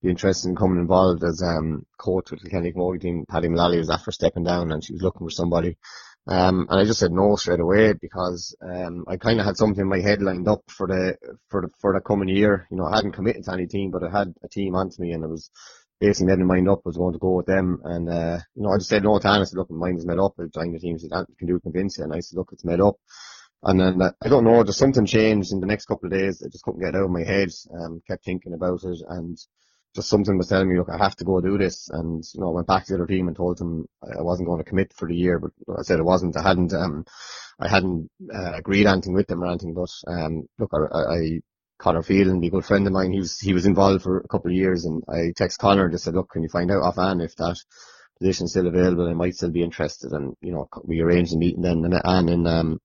be 0.02 0.10
interested 0.10 0.50
in 0.50 0.56
coming 0.56 0.80
involved 0.80 1.24
as 1.24 1.42
um, 1.42 1.86
coach 1.98 2.32
with 2.32 2.42
the 2.42 2.50
Kenny 2.50 2.72
Camogie 2.72 3.02
team. 3.02 3.26
Paddy 3.28 3.50
Mullally 3.50 3.78
was 3.78 3.90
after 3.90 4.12
stepping 4.12 4.44
down, 4.44 4.72
and 4.72 4.84
she 4.84 4.94
was 4.94 5.02
looking 5.02 5.26
for 5.26 5.32
somebody. 5.32 5.78
Um, 6.30 6.68
and 6.70 6.80
I 6.80 6.86
just 6.86 7.00
said 7.00 7.12
no 7.12 7.36
straight 7.38 7.60
away 7.60 7.94
because 7.94 8.56
um, 8.62 9.04
I 9.08 9.18
kind 9.18 9.40
of 9.40 9.48
had 9.48 9.58
something 9.58 9.82
in 9.82 9.90
my 9.90 10.00
head 10.00 10.22
lined 10.22 10.48
up 10.48 10.62
for 10.68 10.86
the 10.86 11.18
for 11.50 11.62
the 11.64 11.70
for 11.82 11.94
the 11.94 12.02
coming 12.02 12.30
year. 12.30 12.68
You 12.70 12.78
know, 12.78 12.86
I 12.86 12.98
hadn't 12.98 13.14
committed 13.14 13.46
to 13.46 13.54
any 13.54 13.66
team, 13.66 13.90
but 13.90 14.04
I 14.04 14.16
had 14.16 14.36
a 14.44 14.48
team 14.48 14.76
onto 14.76 15.02
me, 15.02 15.12
and 15.14 15.24
it 15.24 15.28
was 15.28 15.50
basically 16.00 16.28
made 16.28 16.38
my 16.38 16.54
mind 16.54 16.70
up. 16.70 16.82
I 16.86 16.90
was 16.90 16.98
going 16.98 17.14
to 17.14 17.20
go 17.20 17.32
with 17.32 17.48
them, 17.48 17.82
and 17.84 18.08
uh, 18.08 18.38
you 18.54 18.62
know, 18.62 18.70
I 18.70 18.78
just 18.78 18.90
said 18.90 19.04
no 19.04 19.18
to 19.18 19.28
Anne. 19.28 19.42
I 19.42 19.44
said, 19.46 19.58
look, 19.58 19.72
my 19.72 19.88
mind 19.88 19.98
is 19.98 20.06
made 20.06 20.20
up. 20.20 20.36
I 20.40 20.44
joined 20.54 20.76
the 20.76 20.80
team. 20.80 21.00
Said, 21.00 21.10
can 21.12 21.48
do 21.48 21.60
convince 21.60 21.98
you, 21.98 22.04
and 22.04 22.14
I 22.14 22.20
said, 22.20 22.38
look, 22.38 22.50
it's 22.52 22.66
made 22.66 22.80
up. 22.80 22.98
And 23.64 23.80
then 23.80 24.00
uh, 24.00 24.12
I 24.22 24.30
don't 24.30 24.46
know, 24.46 24.64
just 24.64 24.78
something 24.78 25.08
changed 25.08 25.52
in 25.52 25.62
the 25.62 25.66
next 25.66 25.88
couple 25.88 26.06
of 26.06 26.14
days. 26.14 26.44
I 26.46 26.50
just 26.50 26.64
couldn't 26.64 26.82
get 26.82 26.96
out 26.96 27.06
of 27.06 27.10
my 27.10 27.24
head. 27.24 27.50
Um, 27.74 28.04
kept 28.08 28.24
thinking 28.24 28.54
about 28.54 28.84
it, 28.84 29.00
and 29.10 29.36
just 29.96 30.10
something 30.10 30.38
was 30.38 30.48
telling 30.48 30.70
me, 30.70 30.78
look, 30.78 30.90
I 30.90 30.98
have 30.98 31.16
to 31.18 31.26
go 31.26 31.42
do 31.42 31.58
this. 31.58 31.90
And, 31.90 32.24
you 32.34 32.42
know, 32.42 32.50
I 32.50 32.56
went 32.56 32.68
back 32.68 32.86
to 32.86 32.94
the 32.94 33.00
other 33.00 33.08
team 33.08 33.28
and 33.28 33.36
told 33.36 33.58
them 33.58 33.88
I 34.04 34.22
wasn't 34.22 34.48
going 34.48 34.60
to 34.60 34.70
commit 34.70 34.94
for 34.94 35.08
the 35.08 35.16
year, 35.16 35.40
but 35.40 35.52
I 35.78 35.82
said 35.82 36.00
I 36.00 36.04
wasn't. 36.04 36.38
I 36.38 36.44
hadn't, 36.44 36.74
um, 36.74 37.06
I 37.60 37.68
hadn't, 37.68 38.10
uh, 38.34 38.54
agreed 38.54 38.86
anything 38.88 39.14
with 39.14 39.28
them 39.28 39.44
or 39.44 39.48
anything, 39.48 39.74
but, 39.74 39.90
um, 40.08 40.48
look, 40.58 40.72
I, 40.74 40.98
I, 40.98 41.42
Connor 41.80 42.04
Phelan, 42.04 42.44
a 42.44 42.50
good 42.50 42.66
friend 42.66 42.86
of 42.88 42.94
mine, 42.94 43.12
he 43.12 43.20
was, 43.20 43.40
he 43.40 43.54
was 43.54 43.66
involved 43.66 44.04
for 44.04 44.20
a 44.20 44.28
couple 44.28 44.52
of 44.52 44.58
years 44.58 44.86
and 44.86 45.04
I 45.10 45.34
text 45.36 45.60
Connor 45.60 45.86
and 45.86 45.94
just 45.94 46.04
said, 46.04 46.14
look, 46.14 46.30
can 46.30 46.44
you 46.44 46.50
find 46.50 46.72
out 46.72 46.84
offhand 46.84 47.22
if 47.22 47.36
that 47.38 47.58
position's 48.20 48.52
still 48.52 48.68
available? 48.68 49.08
I 49.08 49.14
might 49.14 49.36
still 49.36 49.52
be 49.52 49.64
interested. 49.64 50.12
And, 50.12 50.36
you 50.42 50.52
know, 50.52 50.68
we 50.84 51.00
arranged 51.00 51.34
a 51.34 51.38
meeting 51.38 51.62
then 51.62 51.84
and 51.86 52.30
in, 52.30 52.48
um, 52.48 52.80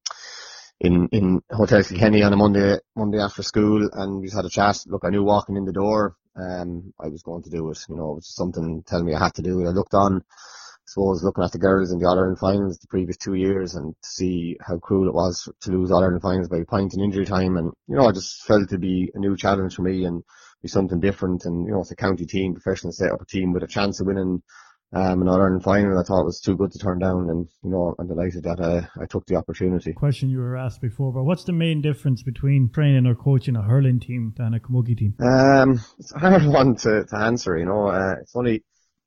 in 0.81 1.09
in 1.13 1.41
Hotel 1.51 1.83
Kilkenny 1.83 2.23
on 2.23 2.33
a 2.33 2.37
Monday 2.37 2.79
Monday 2.97 3.19
after 3.19 3.43
school, 3.43 3.89
and 3.93 4.21
we 4.21 4.27
just 4.27 4.37
had 4.37 4.45
a 4.45 4.51
chat. 4.51 4.85
Look, 4.87 5.03
I 5.05 5.11
knew 5.11 5.23
walking 5.23 5.57
in 5.57 5.65
the 5.65 5.73
door, 5.73 6.17
um, 6.37 6.93
I 7.01 7.09
was 7.09 7.23
going 7.23 7.43
to 7.43 7.51
do 7.51 7.71
it. 7.71 7.79
You 7.89 7.97
know, 7.97 8.13
it 8.13 8.15
was 8.17 8.35
something 8.35 8.83
telling 8.87 9.07
me 9.07 9.15
I 9.15 9.23
had 9.25 9.35
to 9.35 9.43
do 9.43 9.61
it. 9.61 9.69
I 9.69 9.71
looked 9.71 9.95
on, 9.95 10.17
I 10.17 10.87
suppose, 10.87 11.23
looking 11.23 11.45
at 11.45 11.53
the 11.53 11.59
girls 11.59 11.93
in 11.93 11.99
the 11.99 12.07
All 12.07 12.19
Ireland 12.19 12.39
finals 12.39 12.79
the 12.79 12.89
previous 12.89 13.17
two 13.17 13.35
years, 13.35 13.75
and 13.75 13.95
to 14.03 14.09
see 14.09 14.57
how 14.61 14.79
cruel 14.79 15.09
it 15.09 15.15
was 15.15 15.49
to 15.63 15.71
lose 15.71 15.91
All 15.91 16.03
Ireland 16.03 16.23
finals 16.23 16.49
by 16.49 16.59
a 16.59 16.65
point 16.65 16.95
in 16.95 17.01
injury 17.01 17.27
time, 17.27 17.57
and 17.57 17.73
you 17.87 17.97
know, 17.97 18.09
I 18.09 18.13
just 18.13 18.45
felt 18.45 18.63
it 18.63 18.71
to 18.71 18.79
be 18.79 19.11
a 19.15 19.19
new 19.19 19.37
challenge 19.37 19.77
for 19.77 19.83
me 19.83 20.05
and 20.05 20.23
be 20.63 20.69
something 20.69 21.01
different. 21.01 21.45
And 21.45 21.67
you 21.67 21.73
know, 21.73 21.81
it's 21.81 21.91
a 21.91 21.97
county 21.97 22.27
team, 22.27 22.55
professional 22.55 22.93
set 22.93 23.13
up 23.13 23.21
a 23.21 23.27
team 23.27 23.53
with 23.53 23.63
a 23.63 23.69
chance 23.69 24.01
of 24.01 24.07
winning 24.07 24.43
um, 24.95 25.23
an 25.23 25.29
All-Ireland 25.29 25.65
final. 25.65 25.99
I 25.99 26.03
thought 26.03 26.23
it 26.23 26.27
was 26.27 26.41
too 26.41 26.57
good 26.57 26.73
to 26.73 26.79
turn 26.79 26.99
down, 27.01 27.29
and 27.29 27.49
you 27.63 27.71
know 27.71 27.95
I'm 27.99 28.07
delighted 28.07 28.45
that 28.45 28.61
uh, 28.61 28.83
I 29.01 29.07
took 29.07 29.27
the 29.27 29.37
opportunity. 29.37 29.93
Question 29.93 30.31
you 30.31 30.39
were 30.39 30.57
asked 30.57 30.81
before, 30.81 31.13
but 31.13 31.25
what's 31.25 31.45
the 31.45 31.53
main 31.53 31.81
difference 31.83 32.23
between 32.23 32.71
training 32.71 33.07
or 33.07 33.15
coaching 33.15 33.57
a 33.57 33.63
hurling 33.63 34.01
team 34.01 34.35
than 34.37 34.55
a 34.55 34.61
camogie 34.61 34.97
team? 34.97 35.15
Um, 35.21 35.81
it's 35.99 36.15
a 36.15 36.19
hard 36.19 36.47
one 36.47 36.77
to, 36.77 37.05
to 37.05 37.17
answer. 37.17 37.59
You 37.59 37.67
know, 37.67 37.89
uh, 37.89 38.15
it's 38.21 38.33
funny. 38.33 38.63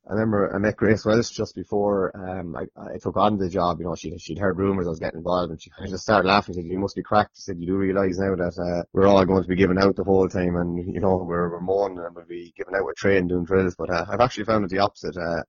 I 0.10 0.14
remember 0.14 0.56
I 0.56 0.58
met 0.58 0.78
Grace 0.78 1.04
Walsh 1.04 1.30
just 1.32 1.54
before 1.54 2.16
um, 2.16 2.56
I, 2.56 2.64
I 2.82 2.98
took 2.98 3.18
on 3.18 3.38
the 3.38 3.50
job. 3.50 3.80
You 3.80 3.86
know, 3.86 3.96
she 3.96 4.18
she'd 4.18 4.40
heard 4.40 4.58
rumours 4.58 4.88
I 4.88 4.90
was 4.90 5.00
getting 5.00 5.20
involved, 5.20 5.52
and 5.52 5.62
she 5.62 5.70
kind 5.70 5.86
of 5.86 5.92
just 5.92 6.04
started 6.04 6.28
laughing. 6.28 6.56
She 6.56 6.62
said, 6.62 6.72
"You 6.72 6.80
must 6.80 6.96
be 6.96 7.04
cracked." 7.04 7.36
She 7.36 7.42
said, 7.42 7.58
"You 7.60 7.68
do 7.68 7.76
realise 7.78 8.18
now 8.18 8.36
that 8.36 8.58
uh, 8.58 8.84
we're 8.94 9.08
all 9.08 9.26
going 9.26 9.44
to 9.44 9.50
be 9.50 9.56
giving 9.56 9.78
out 9.78 9.96
the 9.96 10.06
whole 10.06 10.30
time, 10.30 10.56
and 10.56 10.94
you 10.94 11.02
know 11.02 11.18
we're 11.18 11.50
we're 11.50 11.60
mourning 11.60 12.00
and 12.00 12.16
we'll 12.16 12.26
be 12.26 12.54
giving 12.58 12.74
out 12.74 12.88
a 12.88 12.94
train 12.96 13.28
doing 13.28 13.44
drills." 13.44 13.76
But 13.78 13.90
uh, 13.90 14.06
I've 14.10 14.22
actually 14.22 14.46
found 14.46 14.64
it 14.64 14.72
the 14.72 14.80
opposite. 14.80 15.18
Uh, 15.18 15.44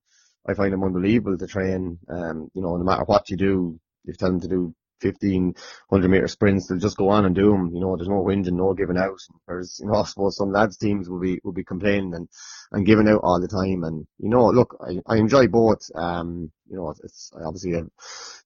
I 0.49 0.55
find 0.55 0.73
them 0.73 0.85
unbelievable 0.85 1.37
to 1.39 1.47
train. 1.47 1.99
Um, 2.09 2.51
you 2.55 2.63
know, 2.63 2.77
no 2.77 2.85
matter 2.85 3.05
what 3.05 3.31
you 3.31 3.37
do, 3.37 3.79
you 4.05 4.15
tell 4.15 4.31
them 4.31 4.41
to 4.41 4.49
do 4.49 4.75
1500 5.03 6.09
meter 6.09 6.29
sprints, 6.29 6.67
they'll 6.67 6.79
just 6.79 6.97
go 6.97 7.11
on 7.11 7.25
and 7.25 7.35
do 7.35 7.51
them. 7.53 7.71
You 7.73 7.81
know, 7.81 7.97
there's 7.97 8.09
no 8.09 8.23
whinging, 8.23 8.53
no 8.53 8.75
giving 8.75 8.97
out. 8.97 9.21
Whereas, 9.45 9.79
you 9.81 9.87
know, 9.87 9.95
I 9.95 10.05
suppose 10.05 10.37
some 10.37 10.53
lads 10.53 10.77
teams 10.77 11.09
will 11.09 11.21
be, 11.21 11.41
will 11.45 11.53
be 11.53 11.65
complaining 11.65 12.15
and, 12.15 12.29
and 12.73 12.87
giving 12.87 13.09
out 13.09 13.21
all 13.23 13.41
the 13.41 13.49
time. 13.49 13.85
And, 13.85 14.07
you 14.19 14.29
know, 14.29 14.47
look, 14.47 14.77
I, 14.81 15.01
I 15.07 15.19
enjoy 15.19 15.49
both. 15.49 15.89
Um, 15.95 16.51
you 16.69 16.77
know, 16.77 16.93
it's, 17.03 17.31
I 17.39 17.45
obviously 17.45 17.75
have 17.75 17.89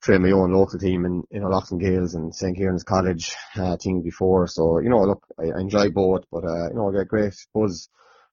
trained 0.02 0.24
my 0.24 0.32
own 0.32 0.52
local 0.52 0.78
team 0.78 1.04
in, 1.04 1.22
in 1.30 1.42
O'Loughlin 1.42 1.80
and 1.80 1.80
Gaels 1.80 2.14
and 2.14 2.34
St. 2.34 2.56
Kieran's 2.56 2.84
College, 2.84 3.34
uh, 3.56 3.76
team 3.76 4.02
before. 4.02 4.46
So, 4.46 4.78
you 4.80 4.90
know, 4.90 5.02
look, 5.02 5.24
I, 5.38 5.56
I 5.56 5.60
enjoy 5.60 5.90
both, 5.90 6.24
but, 6.30 6.44
uh, 6.44 6.68
you 6.68 6.74
know, 6.74 6.90
I 6.90 6.98
get 6.98 7.08
great 7.08 7.34
buzz 7.54 7.88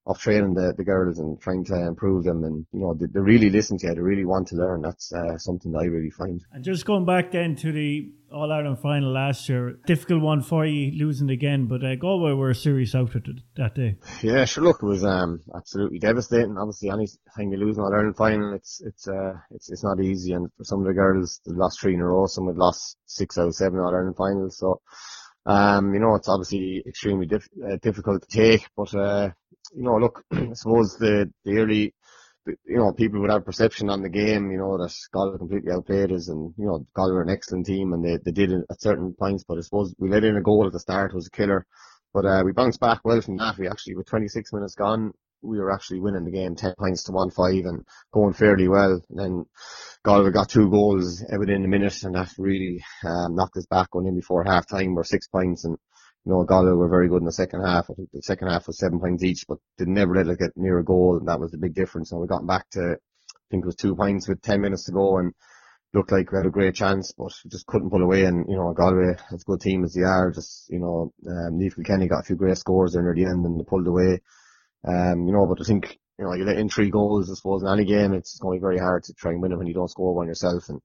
of 0.09 0.19
training 0.19 0.55
the, 0.55 0.73
the 0.75 0.83
girls 0.83 1.19
and 1.19 1.39
trying 1.39 1.63
to 1.63 1.75
improve 1.75 2.23
them 2.23 2.43
and 2.43 2.65
you 2.73 2.79
know 2.79 2.95
they, 2.95 3.05
they 3.05 3.19
really 3.19 3.49
listen 3.49 3.77
to 3.77 3.87
you. 3.87 3.93
They 3.93 4.01
really 4.01 4.25
want 4.25 4.47
to 4.47 4.55
learn. 4.55 4.81
That's 4.81 5.13
uh, 5.13 5.37
something 5.37 5.71
that 5.71 5.79
I 5.79 5.85
really 5.85 6.09
find. 6.09 6.43
And 6.51 6.63
just 6.63 6.85
going 6.85 7.05
back 7.05 7.31
then 7.31 7.55
to 7.57 7.71
the 7.71 8.11
All 8.33 8.51
Ireland 8.51 8.79
final 8.79 9.11
last 9.11 9.47
year 9.47 9.79
difficult 9.85 10.23
one 10.23 10.41
for 10.41 10.65
you 10.65 10.91
losing 10.97 11.29
again 11.29 11.67
but 11.67 11.83
uh, 11.83 11.95
Galway 11.95 12.33
were 12.33 12.49
a 12.49 12.55
serious 12.55 12.95
outfit 12.95 13.27
that 13.55 13.75
day. 13.75 13.97
Yeah 14.23 14.45
sure. 14.45 14.63
Look 14.63 14.81
it 14.81 14.85
was 14.87 15.05
um, 15.05 15.41
absolutely 15.55 15.99
devastating. 15.99 16.57
Obviously 16.57 16.89
anything 16.89 17.51
you 17.51 17.57
lose 17.57 17.77
an 17.77 17.83
All 17.83 17.93
Ireland 17.93 18.17
final 18.17 18.53
it's 18.55 18.81
it's 18.83 19.07
uh, 19.07 19.33
it's 19.51 19.69
it's 19.69 19.83
not 19.83 20.01
easy. 20.01 20.33
And 20.33 20.51
for 20.57 20.63
some 20.63 20.79
of 20.79 20.87
the 20.87 20.93
girls 20.93 21.39
they 21.45 21.53
lost 21.53 21.79
three 21.79 21.93
in 21.93 22.01
a 22.01 22.07
row. 22.07 22.25
Some 22.25 22.47
had 22.47 22.57
lost 22.57 22.97
six 23.05 23.37
out 23.37 23.47
of 23.47 23.55
seven 23.55 23.79
All 23.79 23.93
Ireland 23.93 24.17
finals. 24.17 24.57
So 24.57 24.81
um, 25.45 25.93
you 25.93 25.99
know, 25.99 26.15
it's 26.15 26.29
obviously 26.29 26.83
extremely 26.85 27.25
diff- 27.25 27.49
uh, 27.65 27.77
difficult 27.81 28.21
to 28.21 28.27
take, 28.27 28.67
but, 28.75 28.93
uh, 28.93 29.29
you 29.75 29.83
know, 29.83 29.97
look, 29.97 30.23
I 30.31 30.53
suppose 30.53 30.97
the, 30.97 31.31
the 31.45 31.57
early, 31.57 31.93
you 32.45 32.77
know, 32.77 32.91
people 32.93 33.21
would 33.21 33.29
have 33.29 33.45
perception 33.45 33.89
on 33.89 34.01
the 34.01 34.09
game, 34.09 34.51
you 34.51 34.57
know, 34.57 34.77
that 34.77 34.95
Galway 35.13 35.37
completely 35.37 35.71
outplayed 35.71 36.11
us 36.11 36.29
and, 36.29 36.53
you 36.57 36.65
know, 36.65 36.85
Galway 36.95 37.13
were 37.13 37.21
an 37.21 37.29
excellent 37.29 37.65
team 37.65 37.93
and 37.93 38.03
they, 38.03 38.17
they 38.17 38.31
did 38.31 38.51
it 38.51 38.65
at 38.69 38.81
certain 38.81 39.13
points, 39.13 39.43
but 39.47 39.57
I 39.57 39.61
suppose 39.61 39.93
we 39.97 40.09
let 40.09 40.23
in 40.23 40.37
a 40.37 40.41
goal 40.41 40.65
at 40.65 40.73
the 40.73 40.79
start 40.79 41.13
was 41.13 41.27
a 41.27 41.31
killer. 41.31 41.65
But, 42.13 42.25
uh, 42.25 42.41
we 42.43 42.53
bounced 42.53 42.79
back 42.79 43.01
well 43.03 43.21
from 43.21 43.37
that. 43.37 43.57
We 43.57 43.67
actually, 43.67 43.95
with 43.95 44.07
26 44.07 44.51
minutes 44.51 44.75
gone, 44.75 45.13
we 45.41 45.59
were 45.59 45.71
actually 45.71 45.99
winning 45.99 46.25
the 46.25 46.31
game 46.31 46.55
10 46.55 46.73
points 46.77 47.03
to 47.03 47.11
1-5 47.11 47.67
and 47.67 47.85
going 48.11 48.33
fairly 48.33 48.67
well. 48.67 49.01
And 49.09 49.19
then 49.19 49.45
Galway 50.03 50.31
got 50.31 50.49
two 50.49 50.69
goals 50.69 51.23
within 51.37 51.63
a 51.63 51.67
minute 51.67 52.03
and 52.03 52.15
that 52.15 52.33
really 52.37 52.83
um, 53.05 53.35
knocked 53.35 53.57
us 53.57 53.65
back 53.67 53.89
on 53.93 54.07
in 54.07 54.15
before 54.15 54.43
half 54.43 54.67
time. 54.67 54.95
We're 54.95 55.03
six 55.03 55.27
points 55.27 55.65
and 55.65 55.77
you 56.25 56.31
know, 56.31 56.43
Galway 56.43 56.71
were 56.71 56.89
very 56.89 57.07
good 57.07 57.21
in 57.21 57.25
the 57.25 57.31
second 57.31 57.61
half. 57.61 57.89
I 57.89 57.93
think 57.93 58.09
the 58.11 58.21
second 58.21 58.49
half 58.49 58.67
was 58.67 58.77
seven 58.77 58.99
points 58.99 59.23
each, 59.23 59.45
but 59.47 59.57
they 59.77 59.85
never 59.85 60.15
let 60.15 60.27
us 60.27 60.37
get 60.37 60.51
near 60.55 60.79
a 60.79 60.83
goal, 60.83 61.17
and 61.17 61.27
that 61.27 61.39
was 61.39 61.51
the 61.51 61.57
big 61.57 61.73
difference. 61.73 62.11
And 62.11 62.21
we 62.21 62.27
got 62.27 62.45
back 62.45 62.69
to, 62.71 62.81
I 62.81 63.45
think 63.49 63.63
it 63.63 63.65
was 63.65 63.75
two 63.75 63.95
points 63.95 64.27
with 64.27 64.41
ten 64.41 64.61
minutes 64.61 64.85
to 64.85 64.91
go, 64.91 65.17
and 65.17 65.33
looked 65.93 66.11
like 66.11 66.31
we 66.31 66.37
had 66.37 66.45
a 66.45 66.51
great 66.51 66.75
chance, 66.75 67.13
but 67.17 67.31
just 67.49 67.65
couldn't 67.65 67.89
pull 67.89 68.03
away. 68.03 68.25
And 68.25 68.45
you 68.49 68.57
know, 68.57 68.73
Galway, 68.73 69.15
as 69.33 69.43
good 69.43 69.61
team 69.61 69.83
as 69.83 69.93
they 69.93 70.03
are, 70.03 70.31
just 70.31 70.69
you 70.69 70.79
know, 70.79 71.13
um, 71.27 71.57
Niamh 71.57 71.85
Kenny 71.85 72.07
got 72.07 72.19
a 72.19 72.23
few 72.23 72.35
great 72.35 72.57
scores 72.57 72.93
there 72.93 73.01
near 73.01 73.15
the 73.15 73.25
end, 73.25 73.45
and 73.45 73.59
they 73.59 73.63
pulled 73.63 73.87
away. 73.87 74.21
Um, 74.87 75.25
you 75.25 75.33
know, 75.33 75.45
but 75.45 75.61
I 75.61 75.65
think 75.65 75.99
you 76.19 76.25
know, 76.25 76.33
you 76.33 76.43
let 76.43 76.57
in 76.57 76.69
three 76.69 76.89
goals, 76.89 77.31
I 77.31 77.35
suppose, 77.35 77.63
in 77.63 77.69
any 77.69 77.85
game, 77.85 78.13
it's 78.13 78.37
going 78.39 78.57
to 78.57 78.59
be 78.59 78.61
very 78.61 78.77
hard 78.77 79.03
to 79.05 79.13
try 79.13 79.31
and 79.31 79.41
win 79.41 79.53
it 79.53 79.57
when 79.57 79.67
you 79.67 79.73
don't 79.73 79.89
score 79.89 80.13
one 80.13 80.27
yourself. 80.27 80.67
And 80.67 80.81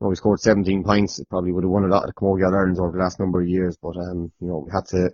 we 0.00 0.14
scored 0.14 0.40
17 0.40 0.84
points. 0.84 1.18
It 1.18 1.28
probably 1.28 1.52
would 1.52 1.64
have 1.64 1.70
won 1.70 1.84
a 1.84 1.88
lot 1.88 2.08
of 2.08 2.14
Camogie 2.14 2.44
All-Irelands 2.44 2.78
over 2.78 2.92
the 2.92 3.02
last 3.02 3.18
number 3.18 3.40
of 3.40 3.48
years, 3.48 3.76
but, 3.80 3.96
um, 3.96 4.30
you 4.40 4.48
know, 4.48 4.64
we 4.66 4.70
had 4.72 4.84
to, 4.86 5.10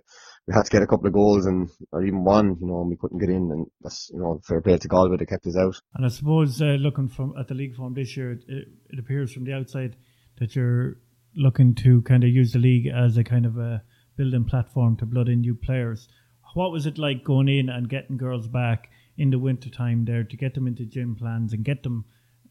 we 0.47 0.53
had 0.53 0.65
to 0.65 0.69
get 0.69 0.83
a 0.83 0.87
couple 0.87 1.07
of 1.07 1.13
goals 1.13 1.45
and, 1.45 1.69
or 1.91 2.03
even 2.03 2.23
one, 2.23 2.57
you 2.59 2.67
know, 2.67 2.81
and 2.81 2.89
we 2.89 2.97
couldn't 2.97 3.19
get 3.19 3.29
in 3.29 3.49
and 3.51 3.65
that's, 3.81 4.09
you 4.13 4.19
know, 4.19 4.41
fair 4.45 4.61
play 4.61 4.77
to 4.77 4.87
Galway 4.87 5.17
that 5.17 5.29
kept 5.29 5.47
us 5.47 5.55
out. 5.55 5.79
And 5.95 6.05
I 6.05 6.09
suppose, 6.09 6.61
uh, 6.61 6.77
looking 6.79 7.07
from, 7.07 7.33
at 7.39 7.47
the 7.47 7.53
league 7.53 7.75
form 7.75 7.93
this 7.93 8.17
year, 8.17 8.33
it, 8.33 8.43
it 8.47 8.99
appears 8.99 9.31
from 9.31 9.45
the 9.45 9.53
outside 9.53 9.95
that 10.39 10.55
you're 10.55 10.97
looking 11.35 11.75
to 11.75 12.01
kind 12.01 12.23
of 12.23 12.29
use 12.29 12.51
the 12.51 12.59
league 12.59 12.87
as 12.87 13.17
a 13.17 13.23
kind 13.23 13.45
of 13.45 13.57
a 13.57 13.83
building 14.17 14.45
platform 14.45 14.97
to 14.97 15.05
blood 15.05 15.29
in 15.29 15.41
new 15.41 15.55
players. 15.55 16.07
What 16.53 16.71
was 16.71 16.85
it 16.85 16.97
like 16.97 17.23
going 17.23 17.47
in 17.47 17.69
and 17.69 17.89
getting 17.89 18.17
girls 18.17 18.47
back 18.47 18.89
in 19.17 19.29
the 19.29 19.39
winter 19.39 19.69
time 19.69 20.05
there 20.05 20.23
to 20.23 20.37
get 20.37 20.53
them 20.53 20.67
into 20.67 20.85
gym 20.85 21.15
plans 21.15 21.53
and 21.53 21.63
get 21.63 21.83
them 21.83 22.05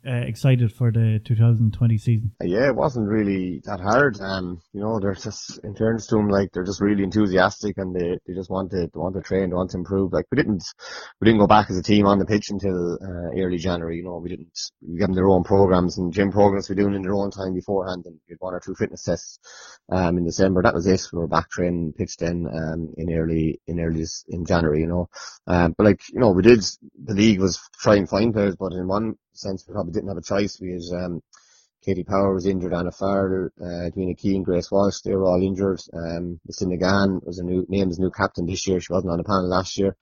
uh, 0.06 0.26
excited 0.26 0.73
for 0.73 0.90
the 0.90 1.21
2020 1.25 1.99
season? 1.99 2.32
Yeah, 2.42 2.68
it 2.68 2.76
wasn't 2.76 3.09
really 3.09 3.61
that 3.64 3.80
hard. 3.80 4.21
Um, 4.21 4.61
you 4.73 4.80
know, 4.80 4.99
they're 5.00 5.14
just 5.14 5.61
in 5.64 5.75
fairness 5.75 6.06
to 6.09 6.16
them, 6.16 6.28
like 6.28 6.50
they're 6.52 6.64
just 6.64 6.80
really 6.80 7.02
enthusiastic 7.02 7.78
and 7.78 7.94
they, 7.94 8.18
they 8.26 8.35
just 8.35 8.50
want 8.50 8.71
to 8.73 8.88
they 8.92 8.99
want 8.99 9.14
to 9.14 9.23
train, 9.23 9.50
they 9.50 9.56
want 9.56 9.71
to 9.71 9.78
improve. 9.78 10.12
Like 10.12 10.26
we 10.30 10.37
didn't 10.37 10.64
we 11.21 11.26
didn't 11.26 11.40
go 11.40 11.47
back 11.47 11.71
as 11.71 11.78
a 11.78 11.82
team 11.82 12.06
on 12.06 12.18
the 12.18 12.25
pitch 12.25 12.50
until 12.50 12.94
uh, 12.94 13.40
early 13.40 13.59
January. 13.59 13.99
You 13.99 14.04
know, 14.04 14.18
we 14.18 14.30
didn't 14.30 14.59
we 14.80 14.99
gave 14.99 15.09
them 15.09 15.14
their 15.14 15.28
own 15.28 15.44
programs 15.44 15.99
and 15.99 16.12
gym 16.12 16.32
programs 16.32 16.68
we 16.68 16.75
are 16.75 16.76
doing 16.76 16.94
in 16.94 17.02
their 17.02 17.14
own 17.14 17.30
time 17.30 17.54
beforehand, 17.54 18.04
and 18.06 18.18
we 18.28 18.32
had 18.32 18.40
one 18.40 18.54
or 18.54 18.61
two 18.61 18.75
fitness 18.75 19.04
tests 19.04 19.38
um, 19.90 20.18
in 20.18 20.25
December. 20.25 20.62
That 20.62 20.75
was 20.75 20.87
it. 20.87 21.06
We 21.12 21.18
were 21.18 21.28
back 21.28 21.50
training 21.50 21.94
pitch 21.97 22.16
then 22.16 22.47
um, 22.52 22.92
in 22.97 23.12
early 23.12 23.61
in 23.66 23.80
early 23.80 24.04
in 24.28 24.44
January. 24.44 24.80
You 24.80 24.87
know, 24.87 25.09
um, 25.47 25.75
but 25.76 25.85
like 25.85 26.00
you 26.12 26.21
know, 26.21 26.30
we 26.30 26.42
did 26.42 26.64
the 27.04 27.14
league 27.14 27.40
was 27.40 27.61
trying 27.80 28.04
to 28.04 28.11
find 28.11 28.32
players, 28.32 28.56
but 28.56 28.73
in 28.73 28.87
one 28.87 29.16
sense 29.34 29.64
we 29.66 29.72
probably 29.72 29.92
didn't 29.92 30.08
have 30.08 30.18
a 30.18 30.22
choice. 30.22 30.58
Had 30.58 31.04
um, 31.04 31.22
Katie 31.84 32.04
Power 32.04 32.32
was 32.32 32.46
injured, 32.46 32.74
Anna 32.74 32.92
Farrell, 32.92 33.48
uh, 33.60 33.90
Dwena 33.90 34.16
Keane, 34.16 34.44
Grace 34.44 34.70
Walsh, 34.70 35.00
they 35.00 35.14
were 35.14 35.24
all 35.24 35.42
injured. 35.42 35.80
Um, 35.92 36.40
Gann 36.78 37.20
was 37.24 37.38
a 37.38 37.44
new, 37.44 37.66
named 37.68 37.90
as 37.90 37.98
new 37.98 38.10
captain 38.10 38.46
this 38.46 38.66
year. 38.68 38.80
She 38.80 38.92
wasn't 38.92 39.10
on 39.10 39.18
the 39.18 39.24
panel 39.24 39.48
last 39.48 39.76
year. 39.76 39.96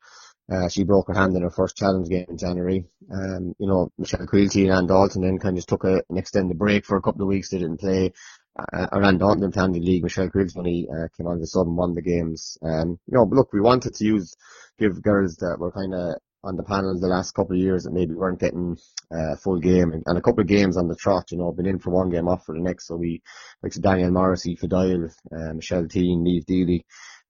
Uh, 0.51 0.69
she 0.69 0.85
broke 0.85 1.07
her 1.07 1.15
hand 1.15 1.37
in 1.37 1.43
her 1.43 1.51
first 1.51 1.77
challenge 1.77 2.09
game 2.09 2.27
in 2.29 2.37
January. 2.37 2.85
Um, 3.11 3.55
you 3.59 3.69
know, 3.69 3.93
Michelle 3.97 4.27
Quilty 4.27 4.65
and 4.65 4.73
Ann 4.73 4.87
Dalton 4.89 5.23
then 5.23 5.39
kind 5.39 5.55
of 5.55 5.59
just 5.59 5.69
took 5.69 5.85
a, 5.85 6.03
an 6.11 6.19
extended 6.19 6.59
break 6.59 6.85
for 6.85 6.97
a 6.97 7.03
couple 7.03 7.23
of 7.23 7.29
weeks. 7.29 7.51
They 7.51 7.59
didn't 7.59 7.81
play. 7.81 8.13
Uh, 8.59 8.87
Ann 8.93 9.19
Dalton 9.19 9.45
in 9.45 9.51
the 9.51 9.81
league. 9.81 10.03
Michelle 10.03 10.29
Quilty 10.29 10.57
only 10.57 10.89
uh, 10.91 11.07
came 11.17 11.29
on 11.29 11.39
the 11.39 11.47
sub 11.47 11.69
and 11.69 11.77
won 11.77 11.95
the 11.95 12.03
games. 12.03 12.59
Um, 12.63 12.99
you 13.07 13.17
know, 13.17 13.25
look, 13.31 13.53
we 13.53 13.61
wanted 13.61 13.95
to 13.95 14.05
use, 14.05 14.35
give 14.79 15.01
girls 15.03 15.37
that 15.37 15.57
were 15.59 15.71
kind 15.71 15.95
of 15.95 16.17
on 16.43 16.57
the 16.57 16.63
panel 16.63 16.99
the 16.99 17.07
last 17.07 17.33
couple 17.33 17.55
of 17.55 17.61
years 17.61 17.85
that 17.85 17.93
maybe 17.93 18.15
weren't 18.15 18.41
getting 18.41 18.77
uh, 19.15 19.37
full 19.37 19.59
game 19.59 19.93
and, 19.93 20.03
and, 20.07 20.17
a 20.17 20.23
couple 20.23 20.41
of 20.41 20.47
games 20.47 20.77
on 20.77 20.89
the 20.89 20.97
trot, 20.97 21.31
you 21.31 21.39
know, 21.39 21.53
been 21.53 21.67
in 21.67 21.79
for 21.79 21.91
one 21.91 22.09
game 22.09 22.29
off 22.29 22.45
for 22.47 22.55
the 22.55 22.61
next. 22.61 22.87
So 22.87 22.97
we, 22.97 23.23
like 23.63 23.73
so 23.73 23.81
Danielle 23.81 24.11
Morrissey, 24.11 24.57
Fidel, 24.57 25.09
uh, 25.35 25.53
Michelle 25.53 25.85
Teehan, 25.85 26.23
Niamh 26.23 26.45
Deely, 26.47 26.85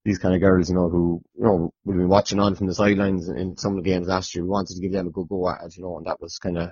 these 0.05 0.19
kind 0.19 0.35
of 0.35 0.41
girls, 0.41 0.69
you 0.69 0.77
know, 0.77 0.89
who, 0.89 1.23
you 1.37 1.45
know, 1.45 1.73
we've 1.85 1.97
been 1.97 2.09
watching 2.09 2.39
on 2.39 2.55
from 2.55 2.69
the 2.69 2.75
sidelines 2.75 3.29
in 3.29 3.57
some 3.57 3.77
of 3.77 3.83
the 3.83 3.91
games 3.91 4.07
last 4.07 4.35
year. 4.35 4.45
We 4.45 4.51
wanted 4.51 4.77
to 4.77 4.81
give 4.81 4.93
them 4.93 5.09
a 5.09 5.11
good 5.11 5.29
go 5.29 5.49
at 5.49 5.65
it, 5.65 5.77
you 5.77 5.83
know, 5.83 5.99
and 5.99 6.07
that 6.07 6.21
was 6.21 6.39
kind 6.39 6.59
of 6.59 6.71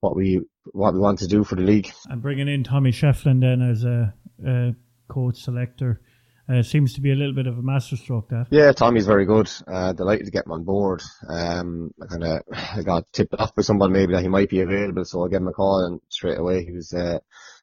what 0.00 0.16
we, 0.16 0.40
what 0.72 0.94
we 0.94 1.00
wanted 1.00 1.28
to 1.28 1.36
do 1.36 1.44
for 1.44 1.56
the 1.56 1.62
league. 1.62 1.92
And 2.08 2.22
bringing 2.22 2.48
in 2.48 2.64
Tommy 2.64 2.90
Shefflin 2.90 3.40
then 3.40 3.62
as 3.62 3.84
a, 3.84 4.14
a 4.44 4.74
coach 5.08 5.42
selector 5.42 6.00
uh, 6.48 6.62
seems 6.62 6.94
to 6.94 7.00
be 7.00 7.12
a 7.12 7.14
little 7.14 7.34
bit 7.34 7.46
of 7.46 7.58
a 7.58 7.62
masterstroke, 7.62 8.28
that. 8.28 8.46
Yeah, 8.50 8.72
Tommy's 8.72 9.06
very 9.06 9.24
good. 9.24 9.50
Uh, 9.66 9.92
delighted 9.92 10.26
to 10.26 10.30
get 10.30 10.46
him 10.46 10.52
on 10.52 10.64
board. 10.64 11.02
Um, 11.28 11.92
I 12.02 12.06
kind 12.06 12.24
of 12.24 12.84
got 12.84 13.12
tipped 13.12 13.34
off 13.34 13.54
by 13.54 13.62
someone 13.62 13.92
maybe 13.92 14.12
that 14.12 14.22
he 14.22 14.28
might 14.28 14.50
be 14.50 14.60
available, 14.60 15.04
so 15.04 15.24
I 15.24 15.28
gave 15.28 15.40
him 15.40 15.48
a 15.48 15.52
call 15.52 15.84
and 15.84 16.00
straight 16.08 16.38
away 16.38 16.64
he 16.64 16.72
was 16.72 16.92
uh, 16.92 17.18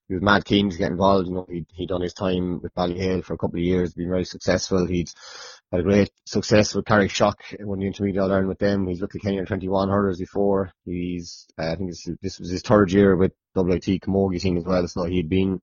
he 0.08 0.16
was 0.16 0.24
mad 0.24 0.46
keen 0.46 0.70
to 0.70 0.78
get 0.78 0.92
involved. 0.92 1.28
You 1.28 1.34
know, 1.34 1.46
he'd, 1.50 1.66
he'd 1.74 1.90
done 1.90 2.02
his 2.02 2.14
time 2.14 2.62
with 2.62 2.74
Ballyhale 2.76 3.24
for 3.24 3.34
a 3.34 3.38
couple 3.38 3.58
of 3.58 3.64
years, 3.64 3.94
been 3.94 4.10
very 4.10 4.26
successful. 4.26 4.86
He'd 4.86 5.10
had 5.72 5.80
a 5.80 5.84
great 5.84 6.12
success 6.26 6.76
with 6.76 6.86
Carrickshock 6.86 7.36
won 7.62 7.80
the 7.80 7.88
intermediate 7.88 8.22
all 8.24 8.46
with 8.46 8.60
them. 8.60 8.88
He's 8.88 9.02
looked 9.02 9.16
at 9.16 9.22
Kenny 9.22 9.44
21 9.44 9.90
hurdles 9.90 10.20
before. 10.20 10.72
He's, 10.86 11.48
uh, 11.58 11.72
I 11.72 11.76
think 11.76 11.90
this, 11.90 12.08
this 12.22 12.40
was 12.40 12.52
his 12.52 12.62
third 12.62 12.92
year 12.92 13.16
with 13.16 13.32
WIT 13.56 14.02
Camogie 14.02 14.40
team 14.40 14.58
as 14.58 14.66
well. 14.66 14.88
So 14.88 15.06
he'd 15.06 15.30
been 15.30 15.62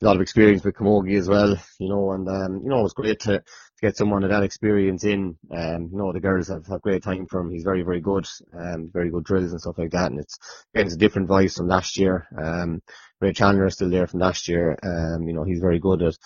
a 0.00 0.04
lot 0.04 0.16
of 0.16 0.22
experience 0.22 0.64
with 0.64 0.74
Camogie 0.74 1.18
as 1.18 1.28
well, 1.28 1.56
you 1.78 1.88
know, 1.88 2.12
and, 2.12 2.28
um, 2.28 2.60
you 2.62 2.70
know, 2.70 2.80
it 2.80 2.84
was 2.84 2.94
great 2.94 3.20
to, 3.20 3.38
to 3.38 3.44
get 3.80 3.96
someone 3.96 4.24
of 4.24 4.30
that 4.30 4.42
experience 4.42 5.04
in. 5.04 5.36
Um, 5.54 5.90
you 5.92 5.98
know, 5.98 6.12
the 6.12 6.20
girls 6.20 6.48
have, 6.48 6.66
had 6.66 6.82
great 6.82 7.02
time 7.02 7.26
for 7.26 7.40
him. 7.40 7.50
He's 7.50 7.64
very, 7.64 7.82
very 7.82 8.00
good, 8.00 8.26
um, 8.58 8.90
very 8.92 9.10
good 9.10 9.24
drills 9.24 9.52
and 9.52 9.60
stuff 9.60 9.78
like 9.78 9.90
that. 9.92 10.10
And 10.10 10.20
it's, 10.20 10.38
it's 10.74 10.94
a 10.94 10.98
different 10.98 11.28
voice 11.28 11.56
from 11.56 11.68
last 11.68 11.98
year. 11.98 12.26
Um, 12.36 12.82
Ray 13.22 13.32
Chandler 13.32 13.66
is 13.66 13.74
still 13.74 13.88
there 13.88 14.08
from 14.08 14.20
last 14.20 14.48
year. 14.48 14.76
Um, 14.82 15.28
you 15.28 15.32
know, 15.32 15.44
he's 15.44 15.60
very 15.60 15.78
good 15.78 16.02
at, 16.02 16.18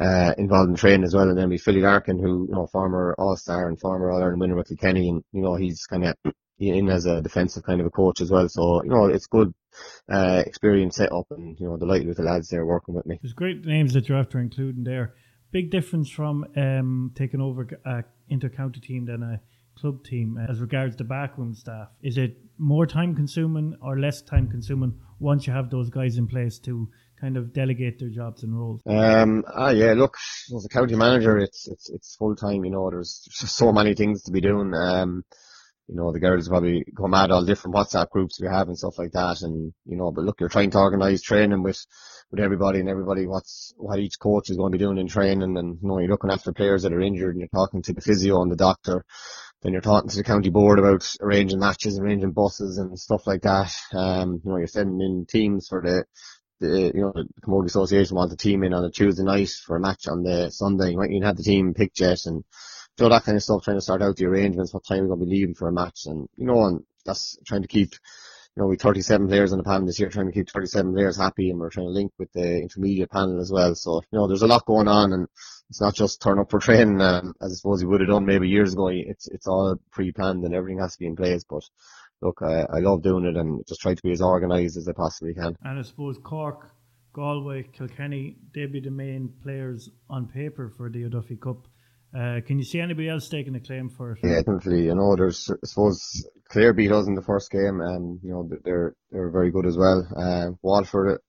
uh, 0.00 0.34
involved 0.38 0.70
in 0.70 0.76
training 0.76 1.04
as 1.04 1.14
well. 1.14 1.28
And 1.28 1.36
then 1.36 1.48
we 1.48 1.58
Philly 1.58 1.80
Larkin, 1.80 2.18
who, 2.18 2.46
you 2.48 2.54
know, 2.54 2.68
former 2.68 3.14
All-Star 3.18 3.68
and 3.68 3.78
former 3.78 4.10
All-Ireland 4.10 4.40
winner 4.40 4.56
with 4.56 4.68
Kilkenny. 4.68 5.08
And, 5.08 5.24
you 5.32 5.42
know, 5.42 5.56
he's 5.56 5.84
kind 5.86 6.04
of 6.04 6.14
in 6.58 6.88
as 6.88 7.04
a 7.04 7.20
defensive 7.20 7.64
kind 7.64 7.80
of 7.80 7.86
a 7.86 7.90
coach 7.90 8.20
as 8.20 8.30
well. 8.30 8.48
So, 8.48 8.82
you 8.84 8.90
know, 8.90 9.06
it's 9.06 9.26
good, 9.26 9.52
uh, 10.08 10.42
experience 10.46 10.96
set 10.96 11.12
up 11.12 11.26
and, 11.30 11.58
you 11.58 11.66
know, 11.66 11.76
delighted 11.76 12.06
with 12.06 12.18
the 12.18 12.22
lads 12.22 12.48
there 12.48 12.64
working 12.64 12.94
with 12.94 13.06
me. 13.06 13.18
There's 13.20 13.34
great 13.34 13.66
names 13.66 13.92
that 13.94 14.08
you're 14.08 14.18
after 14.18 14.38
including 14.38 14.84
there. 14.84 15.14
Big 15.50 15.70
difference 15.70 16.08
from, 16.08 16.46
um, 16.56 17.12
taking 17.14 17.40
over 17.40 17.68
a 17.84 18.04
inter-county 18.28 18.80
team 18.80 19.06
than 19.06 19.22
a 19.22 19.40
club 19.78 20.04
team 20.04 20.38
as 20.48 20.60
regards 20.60 20.96
the 20.96 21.04
backroom 21.04 21.54
staff. 21.54 21.88
Is 22.02 22.16
it 22.16 22.38
more 22.58 22.86
time 22.86 23.14
consuming 23.14 23.74
or 23.82 23.98
less 23.98 24.22
time 24.22 24.48
consuming 24.48 24.94
once 25.18 25.46
you 25.46 25.52
have 25.52 25.70
those 25.70 25.90
guys 25.90 26.16
in 26.16 26.26
place 26.26 26.58
to 26.60 26.88
kind 27.20 27.36
of 27.36 27.52
delegate 27.52 27.98
their 27.98 28.10
jobs 28.10 28.42
and 28.42 28.58
roles? 28.58 28.82
Um, 28.86 29.44
ah, 29.52 29.70
yeah, 29.70 29.94
look, 29.94 30.16
as 30.54 30.64
a 30.64 30.68
county 30.68 30.96
manager, 30.96 31.38
it's, 31.38 31.66
it's, 31.68 31.90
it's 31.90 32.16
full 32.16 32.36
time, 32.36 32.64
you 32.64 32.70
know, 32.70 32.90
there's 32.90 33.26
so 33.30 33.72
many 33.72 33.94
things 33.94 34.22
to 34.24 34.32
be 34.32 34.40
doing. 34.40 34.72
Um, 34.74 35.24
you 35.88 35.94
know, 35.94 36.12
the 36.12 36.18
girls 36.18 36.48
probably 36.48 36.84
come 36.96 37.14
at 37.14 37.30
all 37.30 37.44
different 37.44 37.76
WhatsApp 37.76 38.10
groups 38.10 38.40
we 38.40 38.48
have 38.48 38.66
and 38.66 38.76
stuff 38.76 38.98
like 38.98 39.12
that. 39.12 39.42
And, 39.42 39.72
you 39.84 39.96
know, 39.96 40.10
but 40.10 40.24
look, 40.24 40.40
you're 40.40 40.48
trying 40.48 40.70
to 40.70 40.78
organise 40.78 41.22
training 41.22 41.62
with, 41.62 41.80
with 42.30 42.40
everybody 42.40 42.80
and 42.80 42.88
everybody 42.88 43.26
what's, 43.26 43.72
what 43.76 44.00
each 44.00 44.18
coach 44.18 44.50
is 44.50 44.56
going 44.56 44.72
to 44.72 44.78
be 44.78 44.82
doing 44.82 44.98
in 44.98 45.06
training. 45.06 45.56
And, 45.56 45.78
you 45.80 45.88
know, 45.88 46.00
you're 46.00 46.10
looking 46.10 46.30
after 46.30 46.52
players 46.52 46.82
that 46.82 46.92
are 46.92 47.00
injured 47.00 47.36
and 47.36 47.40
you're 47.40 47.48
talking 47.54 47.82
to 47.82 47.92
the 47.92 48.00
physio 48.00 48.42
and 48.42 48.50
the 48.50 48.56
doctor. 48.56 49.04
Then 49.62 49.72
you're 49.72 49.80
talking 49.80 50.08
to 50.10 50.16
the 50.16 50.24
county 50.24 50.50
board 50.50 50.78
about 50.78 51.16
arranging 51.20 51.58
matches, 51.58 51.98
arranging 51.98 52.32
buses 52.32 52.78
and 52.78 52.98
stuff 52.98 53.26
like 53.26 53.42
that. 53.42 53.72
Um, 53.92 54.40
you 54.44 54.50
know, 54.50 54.58
you're 54.58 54.66
sending 54.66 55.00
in 55.00 55.26
teams 55.26 55.68
for 55.68 55.82
the, 55.82 56.04
the 56.60 56.92
you 56.94 57.00
know 57.00 57.12
the 57.14 57.26
Camogie 57.42 57.66
Association 57.66 58.16
wants 58.16 58.34
a 58.34 58.36
team 58.36 58.62
in 58.64 58.74
on 58.74 58.84
a 58.84 58.90
Tuesday 58.90 59.24
night 59.24 59.50
for 59.50 59.76
a 59.76 59.80
match 59.80 60.06
on 60.08 60.22
the 60.22 60.50
Sunday. 60.50 60.90
You 60.90 60.98
might 60.98 61.10
even 61.10 61.22
have 61.22 61.36
the 61.36 61.42
team 61.42 61.74
pick 61.74 61.94
jet 61.94 62.26
and 62.26 62.44
know, 62.98 63.08
that 63.10 63.24
kind 63.24 63.36
of 63.36 63.42
stuff, 63.42 63.64
trying 63.64 63.76
to 63.76 63.82
start 63.82 64.02
out 64.02 64.16
the 64.16 64.26
arrangements, 64.26 64.72
what 64.72 64.84
time 64.84 65.00
we're 65.00 65.08
going 65.08 65.20
to 65.20 65.26
be 65.26 65.32
leaving 65.32 65.54
for 65.54 65.68
a 65.68 65.72
match, 65.72 66.06
and 66.06 66.28
you 66.36 66.46
know, 66.46 66.64
and 66.64 66.82
that's 67.04 67.38
trying 67.46 67.62
to 67.62 67.68
keep 67.68 67.92
you 68.56 68.62
know, 68.62 68.68
we 68.68 68.76
37 68.76 69.28
players 69.28 69.52
on 69.52 69.58
the 69.58 69.64
panel 69.64 69.86
this 69.86 70.00
year, 70.00 70.08
trying 70.08 70.26
to 70.26 70.32
keep 70.32 70.48
37 70.48 70.94
players 70.94 71.16
happy, 71.16 71.50
and 71.50 71.60
we're 71.60 71.68
trying 71.68 71.86
to 71.86 71.92
link 71.92 72.12
with 72.18 72.32
the 72.32 72.62
intermediate 72.62 73.10
panel 73.10 73.38
as 73.40 73.50
well. 73.52 73.74
So, 73.74 74.00
you 74.10 74.18
know, 74.18 74.26
there's 74.26 74.42
a 74.42 74.46
lot 74.46 74.64
going 74.64 74.88
on, 74.88 75.12
and 75.12 75.28
it's 75.68 75.80
not 75.80 75.94
just 75.94 76.22
turn 76.22 76.38
up 76.38 76.50
for 76.50 76.60
training, 76.60 77.00
um, 77.00 77.34
as 77.40 77.52
I 77.52 77.54
suppose 77.56 77.82
you 77.82 77.88
would 77.88 78.00
have 78.00 78.10
done 78.10 78.24
maybe 78.24 78.48
years 78.48 78.72
ago. 78.72 78.88
It's 78.88 79.28
it's 79.28 79.46
all 79.46 79.76
pre-planned 79.90 80.44
and 80.44 80.54
everything 80.54 80.80
has 80.80 80.92
to 80.94 80.98
be 80.98 81.06
in 81.06 81.16
place. 81.16 81.44
But 81.48 81.62
look, 82.22 82.40
I, 82.42 82.66
I 82.70 82.78
love 82.78 83.02
doing 83.02 83.24
it 83.24 83.36
and 83.36 83.66
just 83.66 83.80
try 83.80 83.94
to 83.94 84.02
be 84.02 84.12
as 84.12 84.22
organised 84.22 84.76
as 84.76 84.88
I 84.88 84.92
possibly 84.92 85.34
can. 85.34 85.56
And 85.62 85.78
I 85.78 85.82
suppose 85.82 86.18
Cork, 86.22 86.70
Galway, 87.12 87.64
Kilkenny, 87.72 88.36
they'd 88.54 88.72
be 88.72 88.80
the 88.80 88.90
main 88.90 89.32
players 89.42 89.90
on 90.08 90.28
paper 90.28 90.72
for 90.76 90.88
the 90.88 91.04
O'Duffy 91.04 91.36
Cup. 91.36 91.66
Uh, 92.16 92.40
can 92.46 92.58
you 92.58 92.64
see 92.64 92.80
anybody 92.80 93.08
else 93.08 93.28
taking 93.28 93.54
a 93.56 93.60
claim 93.60 93.90
for 93.90 94.12
it? 94.12 94.18
Yeah, 94.22 94.36
definitely. 94.36 94.84
You 94.84 94.94
know, 94.94 95.16
there's, 95.16 95.50
I 95.50 95.66
suppose, 95.66 96.26
Clare 96.48 96.72
beat 96.72 96.92
us 96.92 97.06
in 97.06 97.14
the 97.14 97.22
first 97.22 97.50
game, 97.50 97.80
and 97.80 98.20
you 98.22 98.30
know 98.30 98.48
they're 98.64 98.94
they're 99.10 99.30
very 99.30 99.50
good 99.50 99.66
as 99.66 99.76
well. 99.76 100.06
Uh, 100.16 100.52
Waterford, 100.62 101.20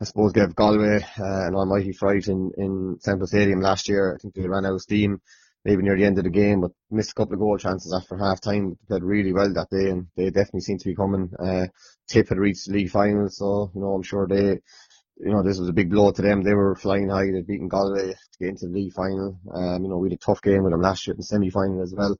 I 0.00 0.04
suppose, 0.04 0.32
gave 0.32 0.54
Galway 0.54 1.02
uh, 1.18 1.46
an 1.48 1.54
almighty 1.54 1.92
fright 1.92 2.28
in 2.28 2.52
in 2.56 2.98
Semple 3.00 3.26
Stadium 3.26 3.60
last 3.60 3.88
year. 3.88 4.14
I 4.14 4.18
think 4.18 4.34
they 4.34 4.46
ran 4.46 4.64
out 4.64 4.74
of 4.74 4.82
steam, 4.82 5.20
maybe 5.64 5.82
near 5.82 5.96
the 5.96 6.04
end 6.04 6.18
of 6.18 6.24
the 6.24 6.30
game, 6.30 6.60
but 6.60 6.70
missed 6.90 7.10
a 7.10 7.14
couple 7.14 7.34
of 7.34 7.40
goal 7.40 7.58
chances 7.58 7.92
after 7.92 8.16
half 8.16 8.40
time. 8.40 8.70
They 8.70 8.86
played 8.86 9.02
really 9.02 9.32
well 9.32 9.52
that 9.52 9.70
day, 9.70 9.90
and 9.90 10.06
they 10.16 10.30
definitely 10.30 10.60
seem 10.60 10.78
to 10.78 10.88
be 10.88 10.94
coming. 10.94 11.30
Uh, 11.38 11.66
Tip 12.06 12.28
had 12.28 12.38
reached 12.38 12.66
the 12.66 12.74
league 12.74 12.90
final, 12.90 13.28
so 13.28 13.70
you 13.74 13.80
know 13.80 13.92
I'm 13.94 14.02
sure 14.02 14.26
they 14.28 14.60
you 15.20 15.32
know, 15.32 15.42
this 15.42 15.58
was 15.58 15.68
a 15.68 15.72
big 15.72 15.90
blow 15.90 16.12
to 16.12 16.22
them. 16.22 16.42
They 16.42 16.54
were 16.54 16.76
flying 16.76 17.08
high. 17.08 17.30
They'd 17.30 17.46
beaten 17.46 17.68
Galway 17.68 18.12
to 18.12 18.38
get 18.38 18.50
into 18.50 18.66
the 18.66 18.72
league 18.72 18.92
final. 18.92 19.38
Um, 19.52 19.82
you 19.82 19.88
know, 19.88 19.98
we 19.98 20.10
had 20.10 20.18
a 20.18 20.24
tough 20.24 20.42
game 20.42 20.62
with 20.62 20.72
them 20.72 20.80
last 20.80 21.06
year 21.06 21.14
in 21.14 21.18
the 21.18 21.24
semi-final 21.24 21.82
as 21.82 21.94
well. 21.94 22.16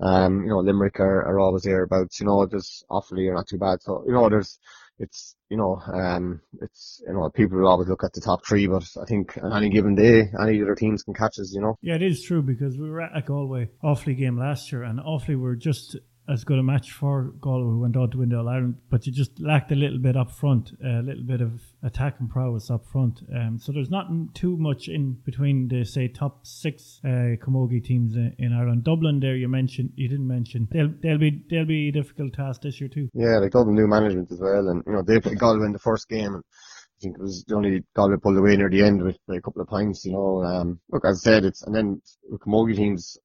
Um, 0.00 0.42
you 0.42 0.48
know, 0.48 0.58
Limerick 0.58 0.98
are, 0.98 1.26
are 1.28 1.38
always 1.38 1.62
there 1.62 1.82
about, 1.82 2.18
you 2.18 2.26
know, 2.26 2.46
just 2.46 2.84
awfully 2.90 3.28
are 3.28 3.34
not 3.34 3.46
too 3.46 3.58
bad. 3.58 3.82
So, 3.82 4.02
you 4.06 4.12
know, 4.12 4.28
there's, 4.28 4.58
it's, 5.00 5.34
you 5.48 5.56
know, 5.56 5.80
um, 5.92 6.40
it's, 6.60 7.02
you 7.06 7.14
know, 7.14 7.28
people 7.30 7.58
will 7.58 7.68
always 7.68 7.88
look 7.88 8.04
at 8.04 8.12
the 8.12 8.20
top 8.20 8.46
three, 8.46 8.66
but 8.66 8.84
I 9.00 9.06
think 9.06 9.36
on 9.42 9.52
any 9.52 9.70
given 9.70 9.94
day, 9.94 10.30
any 10.40 10.62
other 10.62 10.74
teams 10.74 11.02
can 11.02 11.14
catch 11.14 11.38
us, 11.38 11.52
you 11.54 11.60
know. 11.60 11.76
Yeah, 11.80 11.94
it 11.94 12.02
is 12.02 12.22
true 12.22 12.42
because 12.42 12.76
we 12.76 12.90
were 12.90 13.00
at 13.00 13.16
a 13.16 13.22
Galway 13.22 13.70
Offaly 13.82 14.16
game 14.16 14.38
last 14.38 14.70
year 14.70 14.82
and 14.82 15.00
Offaly 15.00 15.40
were 15.40 15.56
just 15.56 15.96
as 16.30 16.44
good 16.44 16.58
a 16.58 16.62
match 16.62 16.92
for 16.92 17.32
Galway 17.40 17.64
who 17.64 17.80
went 17.80 17.96
out 17.96 18.12
to 18.12 18.18
win 18.18 18.28
the 18.28 18.38
All 18.38 18.48
Ireland, 18.48 18.76
but 18.88 19.06
you 19.06 19.12
just 19.12 19.40
lacked 19.40 19.72
a 19.72 19.74
little 19.74 19.98
bit 19.98 20.16
up 20.16 20.30
front, 20.30 20.72
a 20.84 21.02
little 21.02 21.24
bit 21.24 21.40
of 21.40 21.60
attack 21.82 22.16
and 22.20 22.30
prowess 22.30 22.70
up 22.70 22.86
front. 22.86 23.20
Um, 23.34 23.58
so 23.58 23.72
there's 23.72 23.90
not 23.90 24.06
too 24.34 24.56
much 24.56 24.88
in 24.88 25.14
between 25.24 25.68
the 25.68 25.84
say 25.84 26.08
top 26.08 26.46
six 26.46 27.00
uh, 27.04 27.36
camogie 27.42 27.84
teams 27.84 28.14
in, 28.16 28.52
Ireland. 28.52 28.84
Dublin, 28.84 29.20
there 29.20 29.36
you 29.36 29.48
mentioned, 29.48 29.92
you 29.96 30.08
didn't 30.08 30.28
mention 30.28 30.68
they'll 30.70 30.92
they'll 31.02 31.18
be 31.18 31.42
they'll 31.50 31.64
be 31.64 31.88
a 31.88 31.92
difficult 31.92 32.34
task 32.34 32.62
this 32.62 32.80
year 32.80 32.88
too. 32.88 33.08
Yeah, 33.14 33.38
like 33.38 33.52
Dublin 33.52 33.74
new 33.74 33.86
management 33.86 34.30
as 34.30 34.40
well, 34.40 34.68
and 34.68 34.82
you 34.86 34.92
know 34.92 35.02
they 35.02 35.20
played 35.20 35.38
Galway 35.38 35.66
in 35.66 35.72
the 35.72 35.78
first 35.78 36.08
game. 36.08 36.34
And, 36.34 36.44
I 36.44 37.02
think 37.02 37.16
it 37.16 37.22
was 37.22 37.44
the 37.48 37.54
only 37.54 37.82
Galway 37.96 38.16
pulled 38.22 38.36
away 38.36 38.56
near 38.56 38.68
the 38.68 38.84
end 38.84 39.02
with 39.02 39.16
a 39.30 39.40
couple 39.40 39.62
of 39.62 39.68
points, 39.68 40.04
you 40.04 40.12
know. 40.12 40.44
Um, 40.44 40.80
look, 40.90 41.06
as 41.06 41.20
I 41.20 41.30
said, 41.30 41.44
it's 41.46 41.62
and 41.62 41.74
then 41.74 42.02
with 42.28 42.42
camogie 42.42 42.76
teams, 42.76 43.16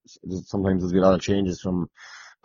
sometimes 0.46 0.82
there's 0.82 0.94
a 0.94 1.06
lot 1.06 1.14
of 1.14 1.20
changes 1.20 1.60
from 1.60 1.90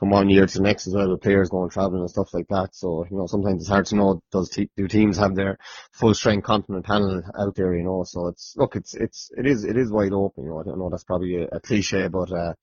from 0.00 0.09
one 0.09 0.30
year 0.30 0.47
to 0.47 0.59
the 0.59 0.64
next 0.64 0.87
as 0.87 0.95
well 0.95 1.11
with 1.11 1.21
players 1.21 1.50
going 1.50 1.69
travelling 1.69 2.00
and 2.00 2.11
stuff 2.11 2.33
like 2.33 2.49
that. 2.49 2.75
So, 2.75 3.04
you 3.11 3.19
know, 3.19 3.26
sometimes 3.26 3.61
it's 3.61 3.69
hard 3.69 3.85
to 3.87 3.97
know 3.97 4.23
does 4.33 4.49
te- 4.49 4.71
do 4.75 4.88
teams 4.88 5.19
have 5.19 5.35
their 5.35 5.59
full 5.92 6.14
strength 6.14 6.45
complement 6.45 6.87
panel 6.87 7.23
out 7.38 7.54
there, 7.54 7.75
you 7.76 7.85
know. 7.85 8.04
So 8.04 8.28
it's 8.28 8.54
look 8.57 8.76
it's 8.76 8.95
it's 8.95 9.30
it 9.37 9.47
is 9.47 9.64
it 9.64 9.76
is 9.76 9.92
wide 9.92 10.14
open, 10.14 10.45
you 10.45 10.50
know. 10.50 10.61
I 10.61 10.64
don't 10.64 10.78
know 10.78 10.88
that's 10.88 11.04
probably 11.04 11.42
a, 11.42 11.49
a 11.52 11.61
cliche 11.61 12.09
but 12.09 12.33
uh 12.33 12.54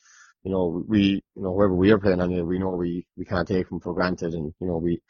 you 0.43 0.51
know, 0.51 0.83
we 0.87 1.21
you 1.35 1.41
know, 1.43 1.53
whoever 1.53 1.75
we 1.75 1.91
are 1.91 1.99
playing 1.99 2.21
on 2.21 2.47
we 2.47 2.57
know 2.57 2.69
we, 2.69 3.05
we 3.15 3.25
can't 3.25 3.47
take 3.47 3.69
them 3.69 3.81
for 3.81 3.93
granted 3.93 4.33
and, 4.33 4.53
you 4.59 4.67
know, 4.67 4.77
we 4.77 5.01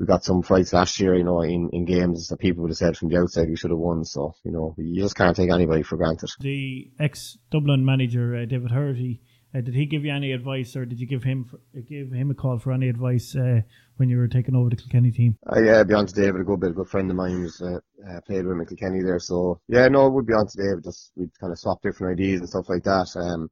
we 0.00 0.06
got 0.06 0.24
some 0.24 0.42
fights 0.42 0.72
last 0.72 0.98
year, 0.98 1.14
you 1.14 1.24
know, 1.24 1.42
in, 1.42 1.70
in 1.72 1.84
games 1.84 2.28
that 2.28 2.38
people 2.38 2.62
would 2.62 2.70
have 2.70 2.78
said 2.78 2.96
from 2.96 3.08
the 3.08 3.18
outside 3.18 3.48
we 3.48 3.56
should 3.56 3.70
have 3.70 3.78
won. 3.78 4.04
So, 4.04 4.34
you 4.44 4.50
know, 4.52 4.74
you 4.78 5.02
just 5.02 5.16
can't 5.16 5.36
take 5.36 5.50
anybody 5.50 5.82
for 5.82 5.96
granted. 5.96 6.30
The 6.40 6.90
ex 6.98 7.38
Dublin 7.50 7.84
manager, 7.84 8.36
uh, 8.36 8.46
David 8.46 8.70
Herity, 8.70 9.20
uh, 9.54 9.60
did 9.60 9.74
he 9.74 9.86
give 9.86 10.04
you 10.04 10.12
any 10.12 10.32
advice, 10.32 10.76
or 10.76 10.84
did 10.84 11.00
you 11.00 11.06
give 11.06 11.22
him 11.22 11.44
for, 11.44 11.58
give 11.80 12.12
him 12.12 12.30
a 12.30 12.34
call 12.34 12.58
for 12.58 12.72
any 12.72 12.88
advice 12.88 13.34
uh, 13.34 13.60
when 13.96 14.10
you 14.10 14.18
were 14.18 14.28
taking 14.28 14.54
over 14.54 14.68
the 14.68 14.76
Kilkenny 14.76 15.10
team? 15.10 15.38
Uh, 15.50 15.60
yeah, 15.60 15.82
be 15.84 15.94
on 15.94 16.06
to 16.06 16.14
David, 16.14 16.42
a 16.42 16.44
good 16.44 16.60
bit, 16.60 16.70
a 16.70 16.74
good 16.74 16.88
friend 16.88 17.10
of 17.10 17.16
mine 17.16 17.32
who's 17.32 17.60
uh, 17.62 17.78
uh, 18.08 18.20
played 18.26 18.44
with 18.44 18.68
Kilkenny 18.68 19.02
there. 19.02 19.18
So 19.18 19.60
yeah, 19.68 19.88
no, 19.88 20.06
it 20.06 20.12
would 20.12 20.26
be 20.26 20.34
on 20.34 20.46
to 20.46 20.56
David. 20.56 20.84
Just 20.84 21.12
we'd 21.16 21.30
kind 21.40 21.52
of 21.52 21.58
swap 21.58 21.80
different 21.82 22.18
ideas 22.18 22.40
and 22.40 22.48
stuff 22.48 22.68
like 22.68 22.84
that. 22.84 23.08
Um, 23.16 23.48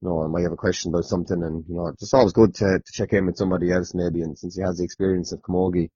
you 0.00 0.08
know, 0.08 0.22
I 0.22 0.28
might 0.28 0.42
have 0.42 0.52
a 0.52 0.56
question 0.56 0.92
about 0.92 1.04
something, 1.04 1.42
and 1.42 1.64
you 1.68 1.74
know, 1.74 1.88
it's 1.88 2.14
always 2.14 2.32
good 2.32 2.54
to 2.56 2.78
to 2.78 2.92
check 2.92 3.12
in 3.12 3.26
with 3.26 3.36
somebody 3.36 3.72
else 3.72 3.94
maybe. 3.94 4.22
And 4.22 4.38
since 4.38 4.54
he 4.56 4.62
has 4.62 4.78
the 4.78 4.84
experience 4.84 5.32
of 5.32 5.42
Camogie, 5.42 5.90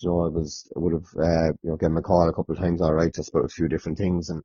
you 0.00 0.10
know, 0.10 0.26
I 0.26 0.28
was, 0.28 0.70
I 0.76 0.78
would 0.78 0.92
have, 0.92 1.06
uh, 1.16 1.52
you 1.62 1.70
know, 1.70 1.76
given 1.76 1.92
him 1.92 1.98
a 1.98 2.02
call 2.02 2.28
a 2.28 2.32
couple 2.32 2.54
of 2.54 2.60
times, 2.60 2.80
all 2.80 2.94
right, 2.94 3.14
just 3.14 3.30
about 3.30 3.44
a 3.44 3.48
few 3.48 3.68
different 3.68 3.98
things. 3.98 4.30
And, 4.30 4.42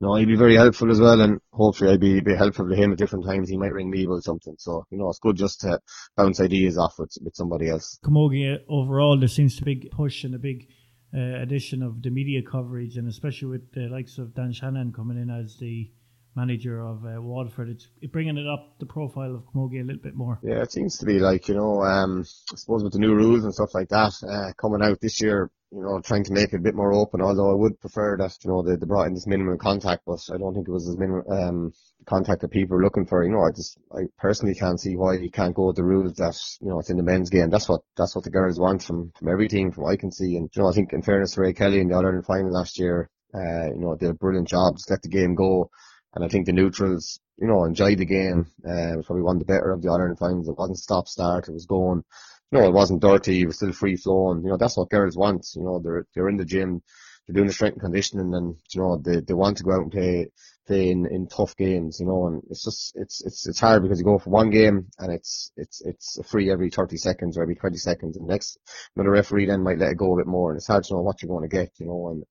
you 0.00 0.06
know, 0.06 0.14
he'd 0.16 0.26
be 0.26 0.36
very 0.36 0.56
helpful 0.56 0.90
as 0.90 1.00
well. 1.00 1.20
And 1.20 1.40
hopefully 1.52 1.92
I'd 1.92 2.00
be, 2.00 2.20
be 2.20 2.34
helpful 2.34 2.68
to 2.68 2.74
him 2.74 2.92
at 2.92 2.98
different 2.98 3.24
times. 3.24 3.48
He 3.48 3.56
might 3.56 3.72
ring 3.72 3.90
me 3.90 4.04
about 4.04 4.24
something. 4.24 4.54
So, 4.58 4.84
you 4.90 4.98
know, 4.98 5.08
it's 5.10 5.18
good 5.18 5.36
just 5.36 5.60
to 5.60 5.80
bounce 6.16 6.40
ideas 6.40 6.78
off 6.78 6.94
with, 6.98 7.16
with 7.22 7.34
somebody 7.34 7.68
else. 7.68 7.98
Camogie 8.04 8.58
overall, 8.68 9.18
there 9.18 9.28
seems 9.28 9.56
to 9.56 9.64
be 9.64 9.72
a 9.72 9.76
big 9.76 9.90
push 9.90 10.24
and 10.24 10.34
a 10.34 10.38
big, 10.38 10.68
uh, 11.16 11.40
addition 11.40 11.82
of 11.82 12.02
the 12.02 12.10
media 12.10 12.42
coverage 12.42 12.96
and 12.96 13.08
especially 13.08 13.48
with 13.48 13.72
the 13.72 13.88
likes 13.88 14.18
of 14.18 14.34
Dan 14.34 14.52
Shanahan 14.52 14.92
coming 14.92 15.16
in 15.16 15.30
as 15.30 15.56
the, 15.58 15.90
manager 16.36 16.80
of 16.80 17.04
uh, 17.04 17.20
Waterford. 17.20 17.68
It's 17.68 17.86
bringing 18.12 18.36
it 18.36 18.46
up 18.46 18.78
the 18.78 18.86
profile 18.86 19.34
of 19.34 19.44
Camogie 19.52 19.80
a 19.80 19.84
little 19.84 20.02
bit 20.02 20.14
more. 20.14 20.38
Yeah, 20.42 20.62
it 20.62 20.72
seems 20.72 20.98
to 20.98 21.06
be 21.06 21.18
like 21.18 21.48
you 21.48 21.54
know, 21.54 21.82
um, 21.82 22.24
I 22.52 22.56
suppose 22.56 22.82
with 22.82 22.92
the 22.92 22.98
new 22.98 23.14
rules 23.14 23.44
and 23.44 23.54
stuff 23.54 23.74
like 23.74 23.88
that 23.88 24.12
uh, 24.28 24.52
coming 24.60 24.82
out 24.82 25.00
this 25.00 25.20
year, 25.20 25.50
you 25.70 25.82
know, 25.82 26.00
trying 26.00 26.24
to 26.24 26.32
make 26.32 26.52
it 26.52 26.56
a 26.56 26.62
bit 26.62 26.74
more 26.74 26.92
open. 26.92 27.20
Although 27.20 27.50
I 27.50 27.54
would 27.54 27.80
prefer 27.80 28.16
that 28.18 28.36
you 28.44 28.50
know 28.50 28.62
they, 28.62 28.76
they 28.76 28.86
brought 28.86 29.06
in 29.06 29.14
this 29.14 29.26
minimum 29.26 29.58
contact, 29.58 30.02
but 30.06 30.20
I 30.32 30.38
don't 30.38 30.54
think 30.54 30.68
it 30.68 30.72
was 30.72 30.88
as 30.88 30.96
minimum 30.96 31.24
um, 31.30 31.72
contact 32.06 32.42
that 32.42 32.50
people 32.50 32.76
were 32.76 32.84
looking 32.84 33.06
for. 33.06 33.24
You 33.24 33.32
know, 33.32 33.42
I 33.42 33.50
just 33.50 33.78
I 33.92 34.02
personally 34.18 34.54
can't 34.54 34.80
see 34.80 34.96
why 34.96 35.14
you 35.14 35.30
can't 35.30 35.54
go 35.54 35.66
with 35.66 35.76
the 35.76 35.84
rules 35.84 36.14
that 36.14 36.38
you 36.60 36.68
know 36.68 36.78
it's 36.78 36.90
in 36.90 36.96
the 36.96 37.02
men's 37.02 37.30
game. 37.30 37.50
That's 37.50 37.68
what 37.68 37.82
that's 37.96 38.14
what 38.14 38.24
the 38.24 38.30
girls 38.30 38.58
want 38.58 38.82
from 38.82 39.12
from 39.18 39.28
every 39.28 39.48
team, 39.48 39.72
from 39.72 39.84
what 39.84 39.92
I 39.92 39.96
can 39.96 40.12
see. 40.12 40.36
And 40.36 40.50
you 40.54 40.62
know, 40.62 40.68
I 40.68 40.72
think 40.72 40.92
in 40.92 41.02
fairness 41.02 41.32
to 41.32 41.40
Ray 41.40 41.52
Kelly 41.52 41.80
in 41.80 41.88
the 41.88 41.94
All 41.94 42.04
Ireland 42.04 42.26
final 42.26 42.52
last 42.52 42.78
year, 42.78 43.10
uh, 43.34 43.66
you 43.74 43.80
know, 43.80 43.96
did 43.96 44.10
a 44.10 44.14
brilliant 44.14 44.48
job. 44.48 44.76
Just 44.76 44.90
let 44.90 45.02
the 45.02 45.08
game 45.08 45.34
go. 45.34 45.70
And 46.14 46.24
I 46.24 46.28
think 46.28 46.46
the 46.46 46.52
neutrals, 46.52 47.20
you 47.38 47.48
know, 47.48 47.64
enjoyed 47.64 47.98
the 47.98 48.04
game. 48.04 48.46
Uh, 48.64 48.96
was 48.96 49.06
probably 49.06 49.22
one 49.22 49.36
of 49.36 49.40
the 49.40 49.52
better 49.52 49.72
of 49.72 49.82
the 49.82 49.90
Ireland 49.90 50.18
finals. 50.18 50.48
It 50.48 50.56
wasn't 50.56 50.78
stop 50.78 51.08
start. 51.08 51.48
It 51.48 51.52
was 51.52 51.66
going. 51.66 52.04
You 52.52 52.60
know, 52.60 52.68
it 52.68 52.72
wasn't 52.72 53.02
dirty. 53.02 53.42
It 53.42 53.46
was 53.46 53.56
still 53.56 53.72
free 53.72 53.96
flowing. 53.96 54.44
You 54.44 54.50
know, 54.50 54.56
that's 54.56 54.76
what 54.76 54.90
girls 54.90 55.16
want. 55.16 55.46
You 55.56 55.64
know, 55.64 55.80
they're 55.80 56.06
they're 56.14 56.28
in 56.28 56.36
the 56.36 56.44
gym, 56.44 56.82
they're 57.26 57.34
doing 57.34 57.46
the 57.46 57.52
strength 57.52 57.74
and 57.74 57.82
conditioning, 57.82 58.34
and 58.34 58.56
you 58.72 58.80
know, 58.80 58.98
they 58.98 59.20
they 59.20 59.34
want 59.34 59.56
to 59.56 59.64
go 59.64 59.72
out 59.72 59.82
and 59.82 59.92
play 59.92 60.28
play 60.66 60.90
in, 60.90 61.06
in 61.06 61.26
tough 61.26 61.56
games. 61.56 61.98
You 61.98 62.06
know, 62.06 62.26
and 62.26 62.42
it's 62.50 62.64
just 62.64 62.92
it's 62.96 63.24
it's 63.24 63.46
it's 63.48 63.60
hard 63.60 63.82
because 63.82 63.98
you 63.98 64.04
go 64.04 64.18
for 64.18 64.30
one 64.30 64.50
game 64.50 64.86
and 64.98 65.12
it's 65.12 65.50
it's 65.56 65.80
it's 65.84 66.18
free 66.28 66.50
every 66.50 66.70
30 66.70 66.96
seconds 66.96 67.36
or 67.36 67.42
every 67.42 67.54
20 67.54 67.76
seconds, 67.76 68.16
and 68.16 68.26
next 68.26 68.58
another 68.94 69.10
referee 69.10 69.46
then 69.46 69.62
might 69.62 69.78
let 69.78 69.92
it 69.92 69.98
go 69.98 70.14
a 70.14 70.18
bit 70.18 70.26
more, 70.26 70.50
and 70.50 70.58
it's 70.58 70.66
hard 70.66 70.84
to 70.84 70.94
know 70.94 71.00
what 71.00 71.22
you're 71.22 71.30
going 71.30 71.48
to 71.48 71.56
get. 71.56 71.72
You 71.78 71.86
know, 71.86 72.08
and 72.10 72.24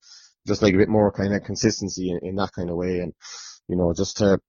just 0.46 0.62
like 0.62 0.74
a 0.74 0.78
bit 0.78 0.90
more 0.90 1.12
kind 1.12 1.34
of 1.34 1.44
consistency 1.44 2.12
in, 2.12 2.20
in 2.22 2.36
that 2.36 2.52
kind 2.52 2.70
of 2.70 2.76
way, 2.76 3.00
and 3.00 3.14
you 3.68 3.76
know, 3.76 3.94
just 3.94 4.18
to 4.18 4.40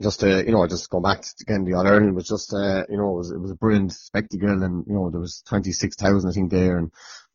just 0.00 0.20
to, 0.20 0.44
you 0.44 0.52
know, 0.52 0.66
just 0.66 0.90
go 0.90 1.00
back 1.00 1.22
to, 1.22 1.34
again, 1.42 1.64
the 1.64 1.74
All 1.74 1.86
Ireland 1.86 2.14
was 2.14 2.26
just, 2.26 2.52
uh, 2.54 2.84
you 2.88 2.96
know, 2.96 3.14
it 3.14 3.18
was, 3.18 3.30
it 3.30 3.40
was 3.40 3.50
a 3.50 3.56
brilliant 3.56 3.92
spectacle 3.92 4.62
and, 4.62 4.84
you 4.86 4.94
know, 4.94 5.10
there 5.10 5.20
was 5.20 5.42
26,000, 5.48 6.28
I 6.28 6.32
think, 6.32 6.50
there 6.50 6.78
and, 6.78 6.90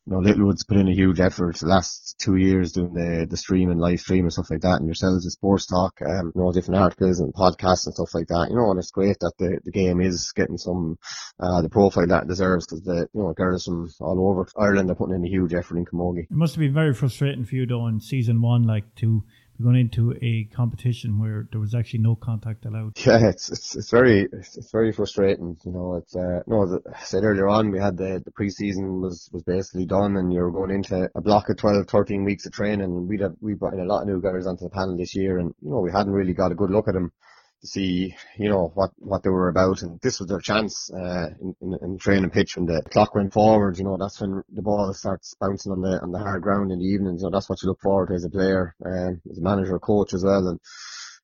you 0.06 0.12
know, 0.14 0.20
Littlewoods 0.20 0.64
put 0.64 0.78
in 0.78 0.88
a 0.88 0.94
huge 0.94 1.20
effort 1.20 1.56
the 1.56 1.66
last 1.66 2.16
two 2.18 2.36
years 2.36 2.72
doing 2.72 2.94
the, 2.94 3.26
the 3.28 3.36
stream 3.36 3.70
and 3.70 3.78
live 3.78 4.00
stream 4.00 4.24
and 4.24 4.32
stuff 4.32 4.50
like 4.50 4.62
that 4.62 4.78
and 4.78 4.86
yourselves 4.86 5.24
the 5.24 5.30
sports 5.30 5.66
talk, 5.66 6.00
um, 6.02 6.32
you 6.34 6.42
know, 6.42 6.50
different 6.50 6.80
articles 6.80 7.20
and 7.20 7.34
podcasts 7.34 7.86
and 7.86 7.94
stuff 7.94 8.14
like 8.14 8.26
that, 8.28 8.48
you 8.50 8.56
know, 8.56 8.70
and 8.70 8.78
it's 8.78 8.90
great 8.90 9.18
that 9.20 9.32
the, 9.38 9.60
the 9.64 9.70
game 9.70 10.00
is 10.00 10.32
getting 10.32 10.56
some, 10.56 10.98
uh, 11.38 11.60
the 11.62 11.68
profile 11.68 12.06
that 12.06 12.24
it 12.24 12.28
deserves 12.28 12.66
because 12.66 12.82
the, 12.82 13.08
you 13.12 13.22
know, 13.22 13.32
girls 13.34 13.64
from 13.64 13.88
all 14.00 14.28
over 14.30 14.48
Ireland 14.56 14.90
are 14.90 14.94
putting 14.94 15.14
in 15.14 15.24
a 15.24 15.28
huge 15.28 15.54
effort 15.54 15.76
in 15.76 15.84
Camogie. 15.84 16.24
It 16.24 16.30
must 16.30 16.54
have 16.54 16.60
been 16.60 16.74
very 16.74 16.94
frustrating 16.94 17.44
for 17.44 17.54
you 17.54 17.66
though 17.66 17.86
in 17.86 18.00
season 18.00 18.40
one, 18.40 18.62
like 18.62 18.94
to, 18.96 19.24
going 19.62 19.76
into 19.76 20.14
a 20.22 20.44
competition 20.54 21.18
where 21.18 21.48
there 21.50 21.60
was 21.60 21.74
actually 21.74 22.00
no 22.00 22.14
contact 22.14 22.64
allowed. 22.64 22.96
Yeah, 23.06 23.28
it's 23.28 23.50
it's, 23.50 23.76
it's 23.76 23.90
very 23.90 24.28
it's, 24.32 24.70
very 24.70 24.92
frustrating. 24.92 25.56
You 25.64 25.72
know, 25.72 25.96
it's 25.96 26.14
uh, 26.14 26.40
no, 26.46 26.64
as 26.64 26.80
I 26.94 27.04
said 27.04 27.24
earlier 27.24 27.48
on, 27.48 27.70
we 27.70 27.78
had 27.78 27.96
the 27.96 28.22
the 28.24 28.32
preseason 28.32 29.00
was 29.00 29.28
was 29.32 29.42
basically 29.42 29.86
done, 29.86 30.16
and 30.16 30.32
you're 30.32 30.50
going 30.50 30.70
into 30.70 31.08
a 31.14 31.20
block 31.20 31.48
of 31.48 31.56
12, 31.56 31.86
13 31.88 32.24
weeks 32.24 32.46
of 32.46 32.52
training. 32.52 32.82
And 32.82 33.08
we'd 33.08 33.20
have, 33.20 33.34
we 33.40 33.54
brought 33.54 33.74
in 33.74 33.80
a 33.80 33.84
lot 33.84 34.02
of 34.02 34.08
new 34.08 34.20
guys 34.20 34.46
onto 34.46 34.64
the 34.64 34.70
panel 34.70 34.96
this 34.96 35.14
year, 35.14 35.38
and 35.38 35.54
you 35.60 35.70
know 35.70 35.80
we 35.80 35.90
hadn't 35.90 36.12
really 36.12 36.34
got 36.34 36.52
a 36.52 36.56
good 36.56 36.70
look 36.70 36.88
at 36.88 36.94
them 36.94 37.12
to 37.60 37.66
see, 37.66 38.14
you 38.38 38.48
know, 38.48 38.70
what, 38.74 38.90
what 38.98 39.22
they 39.22 39.30
were 39.30 39.48
about. 39.48 39.82
And 39.82 40.00
this 40.00 40.20
was 40.20 40.28
their 40.28 40.40
chance, 40.40 40.90
uh, 40.92 41.30
in, 41.40 41.54
in, 41.60 41.78
in 41.82 41.98
training 41.98 42.30
pitch 42.30 42.56
when 42.56 42.66
the 42.66 42.82
clock 42.90 43.14
went 43.14 43.32
forward, 43.32 43.78
you 43.78 43.84
know, 43.84 43.96
that's 43.98 44.20
when 44.20 44.42
the 44.52 44.62
ball 44.62 44.92
starts 44.94 45.34
bouncing 45.40 45.72
on 45.72 45.80
the, 45.80 46.00
on 46.02 46.12
the 46.12 46.18
hard 46.18 46.42
ground 46.42 46.70
in 46.70 46.78
the 46.78 46.84
evenings. 46.84 47.22
You 47.22 47.30
know, 47.30 47.36
that's 47.36 47.48
what 47.48 47.62
you 47.62 47.68
look 47.68 47.80
forward 47.80 48.08
to 48.08 48.14
as 48.14 48.24
a 48.24 48.30
player, 48.30 48.74
um, 48.84 49.20
as 49.30 49.38
a 49.38 49.42
manager, 49.42 49.78
coach 49.78 50.14
as 50.14 50.24
well. 50.24 50.46
And, 50.48 50.60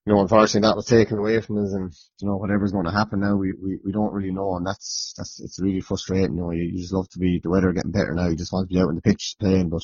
you 0.06 0.12
know, 0.12 0.20
unfortunately 0.20 0.68
that 0.68 0.76
was 0.76 0.84
taken 0.86 1.16
away 1.16 1.40
from 1.40 1.64
us 1.64 1.72
and, 1.72 1.90
you 2.20 2.28
know, 2.28 2.36
whatever's 2.36 2.72
going 2.72 2.84
to 2.84 2.90
happen 2.90 3.20
now, 3.20 3.36
we, 3.36 3.52
we, 3.52 3.78
we 3.82 3.92
don't 3.92 4.12
really 4.12 4.32
know 4.32 4.56
and 4.56 4.66
that's, 4.66 5.14
that's, 5.16 5.40
it's 5.40 5.58
really 5.62 5.80
frustrating, 5.80 6.34
you 6.34 6.42
know, 6.42 6.50
you, 6.50 6.64
you 6.64 6.80
just 6.80 6.92
love 6.92 7.08
to 7.08 7.18
be, 7.18 7.40
the 7.42 7.48
weather 7.48 7.72
getting 7.72 7.90
better 7.90 8.12
now, 8.12 8.28
you 8.28 8.36
just 8.36 8.52
want 8.52 8.68
to 8.68 8.74
be 8.74 8.78
out 8.78 8.88
on 8.88 8.96
the 8.96 9.00
pitch 9.00 9.36
playing, 9.40 9.70
but 9.70 9.82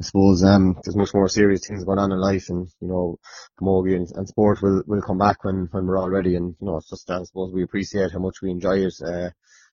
I 0.00 0.04
suppose, 0.04 0.42
um, 0.42 0.78
there's 0.82 0.96
much 0.96 1.14
more 1.14 1.28
serious 1.28 1.66
things 1.66 1.84
going 1.84 1.98
on 1.98 2.12
in 2.12 2.18
life 2.18 2.48
and, 2.48 2.68
you 2.80 2.88
know, 2.88 3.18
camogie 3.60 3.94
and, 3.94 4.08
and 4.14 4.28
sport 4.28 4.60
will, 4.62 4.82
will 4.86 5.02
come 5.02 5.18
back 5.18 5.44
when, 5.44 5.68
when 5.70 5.86
we're 5.86 5.98
all 5.98 6.10
ready 6.10 6.34
and, 6.34 6.54
you 6.60 6.66
know, 6.66 6.78
it's 6.78 6.90
just, 6.90 7.10
I 7.10 7.22
suppose 7.22 7.52
we 7.52 7.62
appreciate 7.62 8.12
how 8.12 8.18
much 8.18 8.36
we 8.42 8.50
enjoy 8.50 8.78
it, 8.78 8.94
uh, 9.04 9.30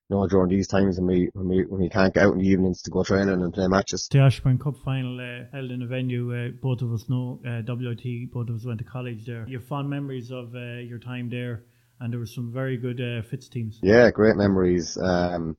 you 0.10 0.17
know, 0.17 0.27
during 0.27 0.49
these 0.49 0.67
times 0.67 0.97
when 0.97 1.08
we 1.08 1.29
when 1.34 1.47
we 1.47 1.65
when 1.65 1.82
we 1.82 1.89
can't 1.89 2.13
get 2.13 2.23
out 2.23 2.34
in 2.34 2.39
the 2.39 2.47
evenings 2.47 2.82
to 2.82 2.89
go 2.89 3.03
training 3.03 3.41
and 3.41 3.53
play 3.53 3.67
matches. 3.67 4.08
The 4.10 4.19
Ashbourne 4.19 4.58
Cup 4.58 4.75
final 4.84 5.19
uh, 5.19 5.45
held 5.51 5.69
in 5.69 5.84
a 5.84 5.88
venue 5.88 6.34
uh, 6.34 6.49
both 6.62 6.82
of 6.82 6.91
us 6.91 7.05
know 7.08 7.39
uh, 7.47 7.62
WIT, 7.67 8.32
both 8.32 8.49
of 8.49 8.55
us 8.55 8.65
went 8.65 8.79
to 8.79 8.86
college 8.86 9.25
there. 9.25 9.45
You 9.47 9.60
fond 9.60 9.88
memories 9.89 10.32
of 10.32 10.55
uh, 10.55 10.79
your 10.79 10.97
time 10.97 11.29
there, 11.29 11.63
and 11.99 12.12
there 12.12 12.19
were 12.19 12.25
some 12.25 12.51
very 12.51 12.77
good 12.77 12.99
uh, 12.99 13.21
Fitz 13.29 13.49
teams. 13.49 13.79
Yeah, 13.84 14.10
great 14.10 14.36
memories. 14.36 14.97
Um, 14.97 15.58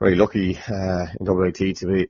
very 0.00 0.14
lucky 0.14 0.56
uh, 0.56 1.06
in 1.18 1.26
WIT 1.26 1.76
to 1.78 1.86
be 1.86 2.08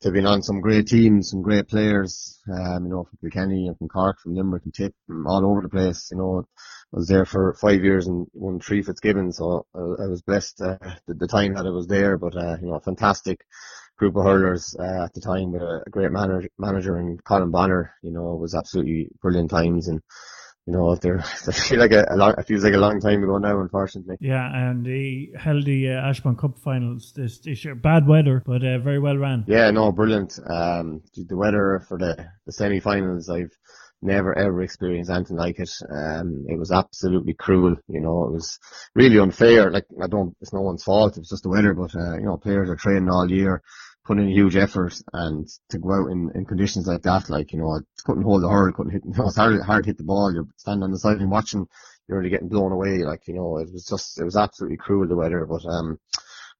to 0.00 0.08
have 0.08 0.14
been 0.14 0.26
on 0.26 0.42
some 0.42 0.60
great 0.60 0.86
teams, 0.86 1.30
some 1.30 1.42
great 1.42 1.68
players. 1.68 2.40
Um, 2.50 2.84
you 2.84 2.90
know, 2.90 3.04
from 3.04 3.18
Kilkenny 3.20 3.66
and 3.66 3.76
from 3.76 3.88
Cork, 3.88 4.18
from 4.20 4.34
Limerick 4.34 4.64
and 4.64 4.74
Tip, 4.74 4.94
from 5.06 5.26
all 5.26 5.44
over 5.44 5.60
the 5.60 5.68
place. 5.68 6.08
You 6.10 6.18
know, 6.18 6.46
I 6.92 6.96
was 6.96 7.06
there 7.06 7.26
for 7.26 7.54
five 7.54 7.84
years 7.84 8.06
and 8.06 8.26
won 8.32 8.60
three 8.60 8.82
Fitzgibbons, 8.82 9.36
so 9.36 9.66
I, 9.74 9.78
I 9.78 10.06
was 10.06 10.22
blessed 10.22 10.60
uh, 10.62 10.78
the, 11.06 11.14
the 11.14 11.28
time 11.28 11.54
that 11.54 11.66
I 11.66 11.70
was 11.70 11.86
there. 11.86 12.16
But 12.16 12.34
uh, 12.34 12.56
you 12.60 12.68
know, 12.68 12.74
a 12.74 12.80
fantastic 12.80 13.44
group 13.98 14.16
of 14.16 14.24
hurlers 14.24 14.74
uh, 14.78 15.04
at 15.04 15.12
the 15.12 15.20
time 15.20 15.52
with 15.52 15.60
a, 15.60 15.82
great 15.90 16.10
manager, 16.10 16.48
manager 16.58 16.96
and 16.96 17.22
Colm 17.22 17.52
Bonnar. 17.52 17.94
You 18.02 18.12
know, 18.12 18.32
it 18.32 18.40
was 18.40 18.54
absolutely 18.54 19.10
brilliant 19.20 19.50
times 19.50 19.88
and 19.88 20.00
you 20.70 20.76
know, 20.76 20.94
there, 20.94 21.18
I 21.18 21.52
feel 21.52 21.80
like 21.80 21.90
a, 21.90 22.06
a 22.08 22.16
long, 22.16 22.34
it 22.38 22.46
feels 22.46 22.62
like 22.62 22.74
a 22.74 22.78
long 22.78 23.00
time 23.00 23.24
ago 23.24 23.38
now, 23.38 23.60
unfortunately. 23.60 24.16
Yeah, 24.20 24.48
and 24.54 24.86
he 24.86 25.32
held 25.36 25.64
the 25.64 25.90
uh, 25.90 26.08
Ashbourne 26.08 26.36
Cup 26.36 26.58
finals 26.60 27.12
this, 27.16 27.40
this 27.40 27.64
year. 27.64 27.74
Bad 27.74 28.06
weather, 28.06 28.40
but 28.46 28.64
uh, 28.64 28.78
very 28.78 29.00
well 29.00 29.16
ran. 29.16 29.44
Yeah, 29.48 29.70
no, 29.72 29.90
brilliant. 29.90 30.38
Um, 30.48 31.02
the 31.16 31.36
weather 31.36 31.84
for 31.88 31.98
the, 31.98 32.24
the 32.46 32.52
semi-finals, 32.52 33.28
I've 33.28 33.50
never 34.00 34.36
ever 34.38 34.62
experienced 34.62 35.10
anything 35.10 35.36
like 35.36 35.58
it. 35.58 35.70
Um, 35.90 36.46
it 36.48 36.58
was 36.58 36.70
absolutely 36.70 37.34
cruel. 37.34 37.74
You 37.88 38.00
know, 38.00 38.24
it 38.26 38.32
was 38.32 38.58
really 38.94 39.18
unfair. 39.18 39.72
Like 39.72 39.86
I 40.00 40.06
don't, 40.06 40.36
it's 40.40 40.52
no 40.52 40.60
one's 40.60 40.84
fault. 40.84 41.16
It 41.16 41.20
was 41.20 41.30
just 41.30 41.42
the 41.42 41.50
weather, 41.50 41.74
but 41.74 41.96
uh, 41.96 42.16
you 42.16 42.26
know, 42.26 42.36
players 42.36 42.70
are 42.70 42.76
training 42.76 43.10
all 43.10 43.28
year 43.28 43.60
put 44.04 44.18
in 44.18 44.28
a 44.28 44.32
huge 44.32 44.56
effort 44.56 45.00
and 45.12 45.48
to 45.68 45.78
go 45.78 45.92
out 45.92 46.10
in, 46.10 46.30
in 46.34 46.44
conditions 46.44 46.86
like 46.86 47.02
that, 47.02 47.30
like, 47.30 47.52
you 47.52 47.58
know, 47.58 47.70
I 47.70 47.78
couldn't 48.04 48.24
hold 48.24 48.42
the 48.42 48.48
hurl, 48.48 48.72
couldn't 48.72 48.92
hit, 48.92 49.02
you 49.04 49.12
know, 49.16 49.26
it's 49.26 49.36
hard, 49.36 49.60
hard 49.62 49.84
to 49.84 49.88
hit 49.88 49.98
the 49.98 50.04
ball. 50.04 50.32
You're 50.32 50.48
standing 50.56 50.82
on 50.82 50.90
the 50.90 50.98
side 50.98 51.18
and 51.18 51.30
watching, 51.30 51.66
you're 52.08 52.18
really 52.18 52.30
getting 52.30 52.48
blown 52.48 52.72
away. 52.72 52.98
Like, 52.98 53.28
you 53.28 53.34
know, 53.34 53.58
it 53.58 53.72
was 53.72 53.86
just, 53.86 54.20
it 54.20 54.24
was 54.24 54.36
absolutely 54.36 54.78
cruel, 54.78 55.06
the 55.06 55.16
weather, 55.16 55.44
but, 55.46 55.64
um, 55.66 55.98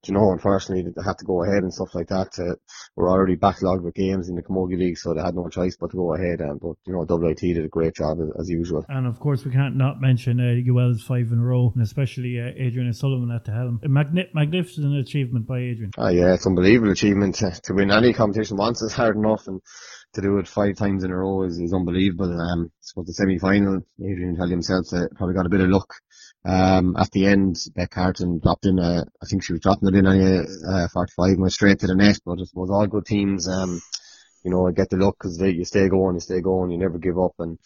you 0.06 0.14
know, 0.14 0.32
unfortunately 0.32 0.90
they 0.90 1.02
had 1.02 1.18
to 1.18 1.24
go 1.24 1.44
ahead 1.44 1.62
and 1.62 1.72
stuff 1.72 1.94
like 1.94 2.08
that. 2.08 2.28
Uh, 2.38 2.54
we're 2.96 3.10
already 3.10 3.36
backlogged 3.36 3.82
with 3.82 3.94
games 3.94 4.28
in 4.28 4.34
the 4.34 4.42
Camogie 4.42 4.78
League, 4.78 4.98
so 4.98 5.12
they 5.12 5.20
had 5.20 5.34
no 5.34 5.48
choice 5.48 5.76
but 5.76 5.90
to 5.90 5.96
go 5.96 6.14
ahead. 6.14 6.40
And 6.40 6.60
but 6.60 6.76
you 6.86 6.92
know, 6.92 7.04
WIT 7.08 7.40
did 7.40 7.64
a 7.64 7.68
great 7.68 7.94
job 7.94 8.18
as, 8.20 8.28
as 8.40 8.48
usual. 8.48 8.84
And 8.88 9.06
of 9.06 9.20
course, 9.20 9.44
we 9.44 9.50
can't 9.50 9.76
not 9.76 10.00
mention 10.00 10.40
uh, 10.40 10.72
UL's 10.72 11.02
five 11.02 11.30
in 11.32 11.38
a 11.38 11.42
row, 11.42 11.72
and 11.74 11.82
especially 11.82 12.40
uh, 12.40 12.52
Adrian 12.56 12.88
O'Sullivan 12.88 13.30
at 13.30 13.44
the 13.44 13.52
helm. 13.52 13.80
A 13.84 13.88
magni- 13.88 14.30
magnificent 14.34 14.96
achievement 14.96 15.46
by 15.46 15.58
Adrian. 15.58 15.90
Ah, 15.98 16.08
yeah, 16.08 16.34
it's 16.34 16.46
unbelievable 16.46 16.92
achievement 16.92 17.34
to 17.36 17.74
win 17.74 17.90
any 17.90 18.12
competition 18.12 18.56
once 18.56 18.82
is 18.82 18.92
hard 18.92 19.16
enough, 19.16 19.46
and 19.48 19.60
to 20.14 20.20
do 20.22 20.38
it 20.38 20.48
five 20.48 20.76
times 20.76 21.04
in 21.04 21.10
a 21.10 21.16
row 21.16 21.44
is, 21.44 21.58
is 21.58 21.72
unbelievable. 21.72 22.40
Um, 22.40 22.72
suppose 22.80 23.06
the 23.06 23.12
semi 23.12 23.38
final, 23.38 23.80
Adrian 24.00 24.36
tell 24.36 24.48
himself 24.48 24.86
that 24.90 25.10
probably 25.14 25.34
got 25.34 25.46
a 25.46 25.50
bit 25.50 25.60
of 25.60 25.68
luck 25.68 25.94
um, 26.44 26.96
at 26.96 27.10
the 27.10 27.26
end, 27.26 27.58
Beth 27.74 27.90
Carton 27.90 28.38
dropped 28.38 28.66
in, 28.66 28.78
a, 28.78 29.04
I 29.22 29.26
think 29.26 29.44
she 29.44 29.52
was 29.52 29.60
dropping 29.60 29.88
it 29.88 29.94
in 29.94 30.06
on 30.06 30.20
a, 30.20 30.84
uh, 30.84 30.88
45 30.88 31.30
and 31.32 31.40
went 31.40 31.52
straight 31.52 31.80
to 31.80 31.86
the 31.86 31.94
net, 31.94 32.18
but 32.24 32.40
I 32.40 32.44
suppose 32.44 32.70
all 32.70 32.86
good 32.86 33.04
teams, 33.04 33.46
um, 33.46 33.80
you 34.42 34.50
know, 34.50 34.70
get 34.70 34.88
the 34.88 34.96
luck 34.96 35.16
because 35.18 35.38
you 35.38 35.64
stay 35.64 35.88
going, 35.88 36.14
you 36.14 36.20
stay 36.20 36.40
going, 36.40 36.70
you 36.70 36.78
never 36.78 36.98
give 36.98 37.18
up 37.18 37.34
and, 37.40 37.58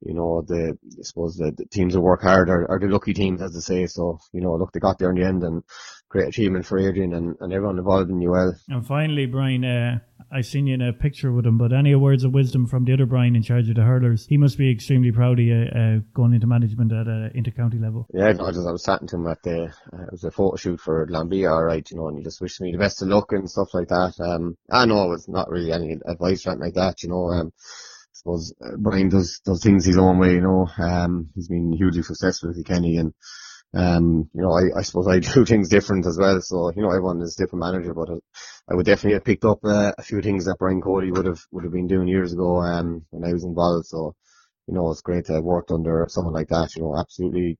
you 0.00 0.12
know, 0.12 0.42
the, 0.46 0.78
I 0.84 1.02
suppose 1.02 1.36
the, 1.36 1.52
the 1.52 1.64
teams 1.66 1.94
that 1.94 2.00
work 2.00 2.22
hard 2.22 2.50
are, 2.50 2.70
are 2.70 2.78
the 2.78 2.88
lucky 2.88 3.14
teams, 3.14 3.40
as 3.40 3.54
they 3.54 3.60
say. 3.60 3.86
So, 3.86 4.18
you 4.32 4.42
know, 4.42 4.54
look, 4.56 4.72
they 4.72 4.80
got 4.80 4.98
there 4.98 5.10
in 5.10 5.16
the 5.16 5.26
end 5.26 5.42
and 5.42 5.62
great 6.08 6.28
achievement 6.28 6.66
for 6.66 6.78
Adrian 6.78 7.12
and, 7.14 7.36
and 7.40 7.52
everyone 7.52 7.78
involved 7.78 8.10
in 8.10 8.26
UL. 8.26 8.54
And 8.68 8.86
finally, 8.86 9.26
Brian, 9.26 9.64
uh, 9.64 9.98
I 10.30 10.42
seen 10.42 10.66
you 10.66 10.74
in 10.74 10.82
a 10.82 10.92
picture 10.92 11.32
with 11.32 11.46
him, 11.46 11.58
but 11.58 11.72
any 11.72 11.94
words 11.94 12.24
of 12.24 12.32
wisdom 12.32 12.66
from 12.66 12.84
the 12.84 12.92
other 12.92 13.06
Brian 13.06 13.36
in 13.36 13.42
charge 13.42 13.68
of 13.68 13.76
the 13.76 13.82
hurlers? 13.82 14.26
He 14.26 14.36
must 14.36 14.58
be 14.58 14.70
extremely 14.70 15.12
proud 15.12 15.38
of 15.38 15.44
you 15.44 15.64
uh, 15.74 15.98
going 16.14 16.34
into 16.34 16.46
management 16.46 16.92
at 16.92 17.06
a 17.06 17.30
intercounty 17.34 17.80
level. 17.80 18.06
Yeah, 18.12 18.32
no, 18.32 18.46
I, 18.46 18.50
just, 18.52 18.66
I 18.66 18.72
was 18.72 18.84
chatting 18.84 19.08
to 19.08 19.16
him 19.16 19.26
at 19.26 19.42
the, 19.42 19.64
uh, 19.64 20.02
it 20.02 20.12
was 20.12 20.24
a 20.24 20.30
photo 20.30 20.56
shoot 20.56 20.80
for 20.80 21.06
Lambia, 21.08 21.50
alright, 21.50 21.90
you 21.90 21.96
know, 21.96 22.08
and 22.08 22.18
he 22.18 22.24
just 22.24 22.40
wished 22.40 22.60
me 22.60 22.72
the 22.72 22.78
best 22.78 23.02
of 23.02 23.08
luck 23.08 23.32
and 23.32 23.48
stuff 23.48 23.72
like 23.74 23.88
that. 23.88 24.14
Um, 24.20 24.56
I 24.70 24.86
know 24.86 25.04
it 25.04 25.08
was 25.08 25.28
not 25.28 25.50
really 25.50 25.72
any 25.72 25.96
advice 26.06 26.46
or 26.46 26.50
anything 26.50 26.64
like 26.64 26.74
that, 26.74 27.02
you 27.02 27.08
know, 27.08 27.28
um, 27.28 27.52
I 27.56 28.14
suppose 28.18 28.52
uh, 28.60 28.76
Brian 28.76 29.08
does 29.08 29.40
does 29.44 29.62
things 29.62 29.84
his 29.84 29.96
own 29.96 30.18
way, 30.18 30.32
you 30.32 30.40
know. 30.40 30.68
Um, 30.76 31.30
he's 31.34 31.48
been 31.48 31.72
hugely 31.72 32.02
successful 32.02 32.48
with 32.48 32.64
Kenny, 32.64 32.96
and 32.96 33.14
um, 33.74 34.30
you 34.34 34.42
know, 34.42 34.52
I, 34.52 34.78
I 34.78 34.82
suppose 34.82 35.06
I 35.06 35.18
do 35.34 35.44
things 35.44 35.68
different 35.68 36.06
as 36.06 36.18
well. 36.18 36.40
So 36.40 36.72
you 36.74 36.82
know, 36.82 36.88
everyone 36.88 37.20
is 37.20 37.36
different 37.36 37.64
manager, 37.64 37.94
but 37.94 38.10
I, 38.10 38.14
I 38.70 38.74
would 38.74 38.86
definitely 38.86 39.14
have 39.14 39.24
picked 39.24 39.44
up 39.44 39.58
uh, 39.64 39.92
a 39.96 40.02
few 40.02 40.20
things 40.22 40.44
that 40.46 40.56
Brian 40.58 40.80
Cody 40.80 41.10
would 41.10 41.26
have 41.26 41.40
would 41.50 41.64
have 41.64 41.72
been 41.72 41.86
doing 41.86 42.08
years 42.08 42.32
ago 42.32 42.60
um, 42.60 43.04
when 43.10 43.28
I 43.28 43.32
was 43.32 43.44
involved. 43.44 43.86
So 43.86 44.14
you 44.66 44.74
know, 44.74 44.90
it's 44.90 45.00
great 45.02 45.26
to 45.26 45.34
have 45.34 45.44
worked 45.44 45.70
under 45.70 46.06
someone 46.08 46.34
like 46.34 46.48
that. 46.48 46.74
You 46.76 46.82
know, 46.82 46.96
absolutely 46.98 47.58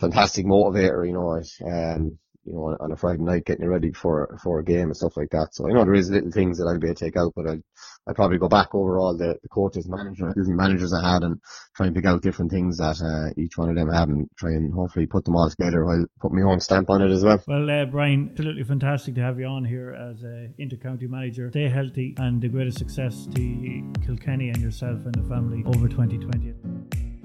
fantastic 0.00 0.46
motivator. 0.46 1.06
You 1.06 1.12
know, 1.12 1.42
um, 1.70 2.18
you 2.46 2.52
know, 2.52 2.76
on 2.78 2.92
a 2.92 2.96
Friday 2.96 3.22
night 3.22 3.44
getting 3.44 3.64
you 3.64 3.70
ready 3.70 3.92
for 3.92 4.38
for 4.42 4.60
a 4.60 4.64
game 4.64 4.88
and 4.88 4.96
stuff 4.96 5.16
like 5.16 5.30
that. 5.30 5.54
So 5.54 5.66
you 5.68 5.74
know, 5.74 5.84
there 5.84 5.94
is 5.94 6.10
little 6.10 6.30
things 6.30 6.58
that 6.58 6.66
I'd 6.66 6.80
be 6.80 6.88
able 6.88 6.94
to 6.94 7.04
take 7.04 7.16
out, 7.16 7.32
but 7.34 7.46
I'd 7.46 7.62
I'd 8.08 8.14
probably 8.14 8.38
go 8.38 8.48
back 8.48 8.72
over 8.72 8.98
all 8.98 9.16
the, 9.16 9.36
the 9.42 9.48
coaches, 9.48 9.88
managers, 9.88 10.34
managers 10.36 10.92
I 10.92 11.12
had, 11.12 11.22
and 11.22 11.40
try 11.74 11.86
and 11.86 11.94
pick 11.94 12.04
out 12.04 12.22
different 12.22 12.52
things 12.52 12.78
that 12.78 13.00
uh, 13.02 13.32
each 13.36 13.58
one 13.58 13.68
of 13.68 13.74
them 13.74 13.90
have, 13.90 14.08
and 14.08 14.28
try 14.36 14.50
and 14.50 14.72
hopefully 14.72 15.06
put 15.06 15.24
them 15.24 15.34
all 15.34 15.50
together 15.50 15.84
while 15.84 16.06
put 16.20 16.32
my 16.32 16.42
own 16.42 16.60
stamp 16.60 16.88
on 16.88 17.02
it 17.02 17.10
as 17.10 17.24
well. 17.24 17.42
Well, 17.48 17.68
uh, 17.68 17.86
Brian, 17.86 18.28
absolutely 18.30 18.62
fantastic 18.62 19.16
to 19.16 19.22
have 19.22 19.40
you 19.40 19.46
on 19.46 19.64
here 19.64 19.90
as 19.90 20.22
a 20.22 20.48
inter-county 20.58 21.08
manager. 21.08 21.50
Stay 21.50 21.68
healthy 21.68 22.14
and 22.18 22.40
the 22.40 22.48
greatest 22.48 22.78
success 22.78 23.26
to 23.34 23.92
Kilkenny 24.06 24.50
and 24.50 24.58
yourself 24.58 25.04
and 25.04 25.14
the 25.14 25.28
family 25.28 25.64
over 25.66 25.88
2020. 25.88 27.15